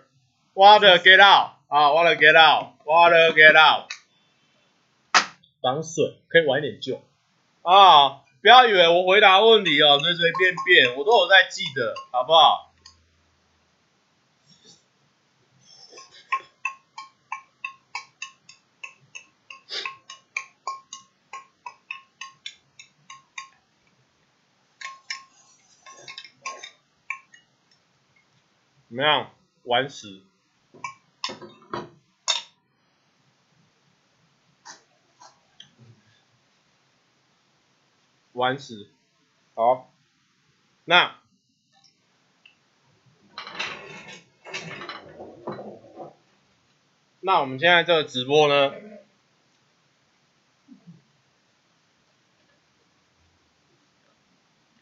[0.54, 3.90] water get out 啊，water get out，water get out，
[5.62, 7.02] 防水可以晚一点救
[7.62, 12.65] 啊，不要以为我回答问题哦随随便便，我都有在记得，好不好？
[28.96, 29.30] 怎么样？
[29.64, 30.24] 完食，
[38.32, 38.90] 完食，
[39.54, 39.92] 好，
[40.86, 41.18] 那
[47.20, 48.74] 那我们现在这个直播呢？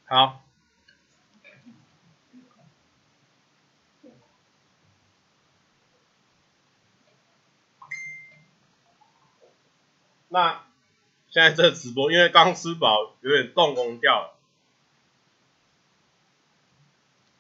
[0.06, 0.43] 好。
[10.34, 10.64] 那
[11.30, 14.34] 现在这直播，因为刚吃饱，有点动工掉了。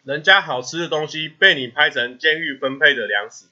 [0.03, 3.47] 人家好吃的东西被你拍成监狱分配的粮食。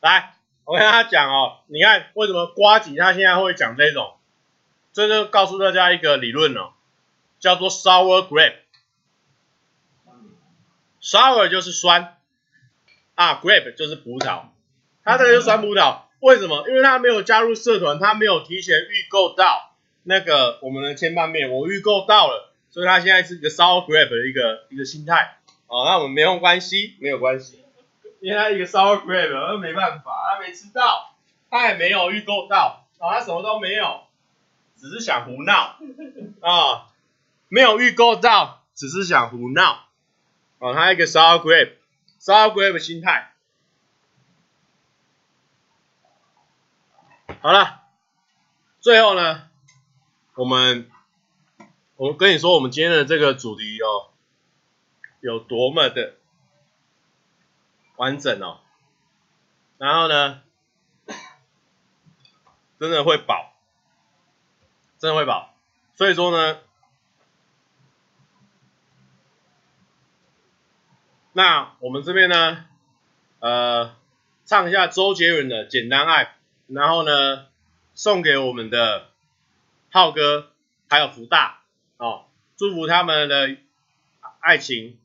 [0.00, 4.14] 来，我跟他讲哦，你看为什么瓜吉他现在会讲这种？
[4.92, 6.74] 这就告诉大家一个理论哦，
[7.40, 8.58] 叫做 sour grape。
[11.02, 12.16] sour 就是酸，
[13.16, 14.44] 啊，grape 就是葡萄，
[15.02, 16.02] 它这个就是酸葡萄。
[16.20, 16.64] 为什么？
[16.68, 25.38] 因为他没有加入社团，他没有提前预购到那个我们的千拌面，我预购到了，所以他现在是一个 sour grape 的一个一个心态。
[25.68, 27.62] 哦，那我们没有关系，没有关系，
[28.20, 31.14] 因为他一个 sour grape，那没办法，他没吃到，
[31.50, 34.00] 他也没有预购到，哦，他什么都没有，
[34.76, 35.76] 只是想胡闹，
[36.40, 36.82] 啊、哦，
[37.48, 39.84] 没有预购到，只是想胡闹，
[40.58, 43.32] 哦，他一个 sour grape，sour grape 心态。
[47.40, 47.84] 好了
[48.80, 49.48] 最后呢
[50.34, 50.90] 我们
[51.94, 54.10] 我跟你说我们今天的这个主题哦
[55.20, 56.14] 有多么的
[57.96, 58.58] 完整哦。
[59.78, 60.42] 然后呢
[62.80, 63.52] 真的会饱
[64.98, 65.54] 真的会饱。
[65.94, 66.58] 所以说呢
[71.32, 72.64] 那我们这边呢
[73.38, 73.94] 呃
[74.44, 76.37] 唱一下周杰伦的简单爱。
[76.68, 77.46] 然后呢，
[77.94, 79.08] 送给我们的
[79.90, 80.50] 浩哥
[80.88, 81.62] 还有福大
[81.96, 82.26] 哦，
[82.56, 83.56] 祝福他们的
[84.40, 84.98] 爱情，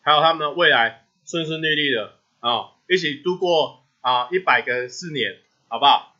[0.00, 6.16] 还有他们的未来顺顺利利的啊、一起度过啊一百个四年，好不好？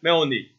[0.00, 0.50] 没有问题。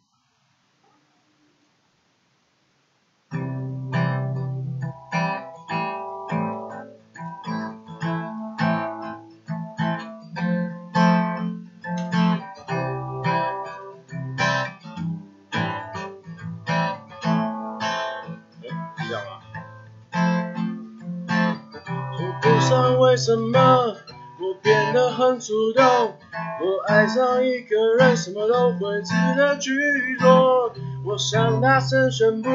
[23.16, 23.96] 为什么
[24.42, 25.86] 我变得很主动？
[25.86, 29.72] 我爱上一个人，什么都会值得去
[30.20, 30.74] 做。
[31.06, 32.50] 我想大声宣布，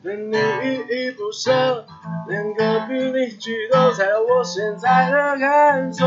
[0.00, 1.84] 对你依依不舍，
[2.28, 6.06] 连隔壁邻居都猜到我现在的感受。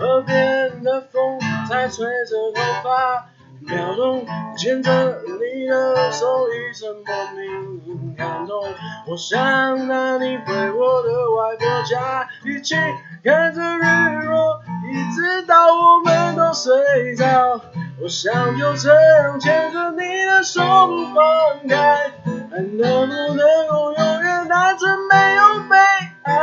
[0.00, 3.26] 河边的风在吹着头发。
[3.66, 4.26] 飘动，
[4.58, 7.73] 牵着你的手，一直莫名
[8.16, 8.62] 感动。
[9.06, 12.74] 我想带你回我的外婆家，一起
[13.22, 14.60] 看着日落，
[14.90, 17.60] 一直到我们都睡着。
[18.02, 22.10] 我想就这样牵着你的手不放开，
[22.50, 25.76] 还能不能够永远单纯没有被
[26.22, 26.34] 爱？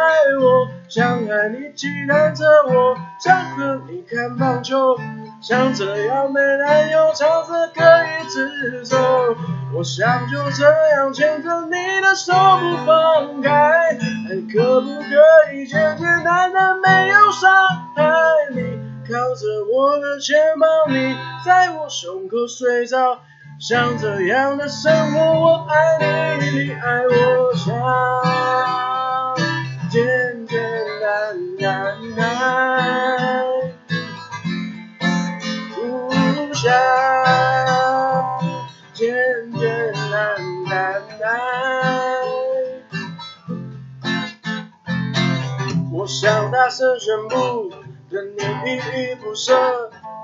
[0.42, 4.98] 我想和你骑单车，我想和你看棒球。
[5.42, 8.96] 像这样没男友唱着歌一直走，
[9.74, 10.64] 我想就这
[10.96, 13.98] 样牵着你的手不放开，
[14.30, 17.52] 还可不可以简简单单没有伤
[17.96, 18.04] 害？
[18.54, 18.80] 你？
[19.04, 23.20] 靠着我的肩膀，你在我胸口睡着，
[23.60, 28.91] 像这样的生活，我爱你，你爱我，想。
[46.12, 47.72] 想大声宣布，
[48.10, 49.54] 对你依依不舍，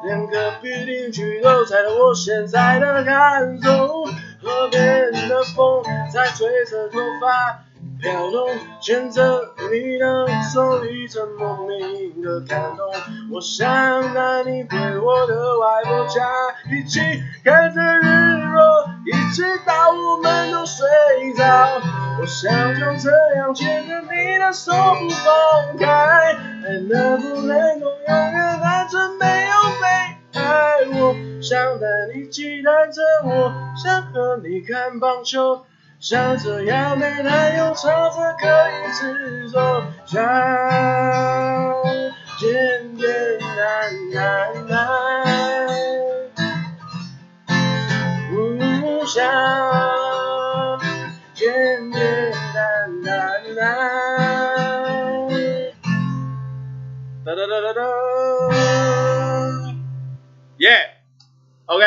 [0.04, 4.04] 连隔壁邻居都猜到我现在的感受。
[4.44, 5.82] 河边的风
[6.14, 7.64] 在吹着头发。
[8.00, 8.48] 飘动，
[8.80, 9.22] 牵着
[9.72, 12.86] 你的手，一阵莫名的感动。
[13.32, 13.68] 我想
[14.14, 16.22] 带你回我的外婆家，
[16.72, 17.00] 一起
[17.44, 20.86] 看着日落，一直到我们都睡
[21.36, 21.44] 着。
[22.20, 31.00] 我想就这样牵着你的手不放开，爱能不能够永远单纯没有悲哀？
[31.00, 33.54] 我想带你骑单车，我
[33.84, 35.66] 想和你看棒球。
[36.00, 40.24] 像这样没男友唱着歌一直走，想
[42.40, 43.08] 简简
[43.58, 43.58] 单
[44.14, 44.24] 单
[44.70, 45.26] 爱，
[48.30, 49.18] 不想
[51.34, 53.12] 简简单单
[53.60, 53.66] 爱。
[57.26, 57.82] 哒哒哒哒哒，
[60.60, 60.68] 耶
[61.66, 61.84] ，OK，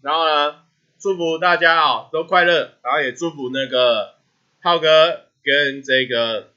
[0.00, 0.55] 然后呢？
[1.06, 4.16] 祝福大家啊，都快乐，然后也祝福那个
[4.60, 6.48] 浩哥跟这个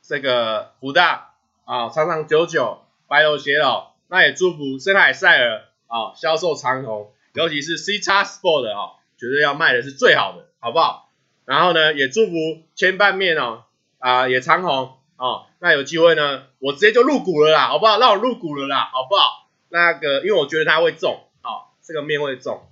[0.00, 1.34] 这个福大
[1.64, 3.94] 啊，长长久久，白头偕老。
[4.06, 11.10] 那也祝福森海塞尔啊，销售长虹，尤其是 C 叉 Sport 的啊，绝对要卖的是最好的，好不好？
[11.44, 12.32] 然后呢，也祝福
[12.76, 13.64] 千拌面哦
[13.98, 15.46] 啊，也长虹哦。
[15.58, 17.98] 那有机会呢，我直接就入股了啦，好不好？
[17.98, 19.48] 让我入股了啦，好不好？
[19.70, 22.62] 那个，因为我觉得它会中啊，这个面会中。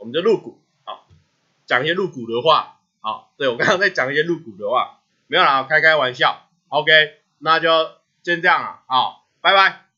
[0.00, 1.04] 我们就入股，啊，
[1.66, 7.68] 讲一些入股的话，好，对，我刚刚在讲一些入股的话，没有啦，开开玩笑，OK，那就
[8.22, 9.89] 先这样啊，好，拜拜。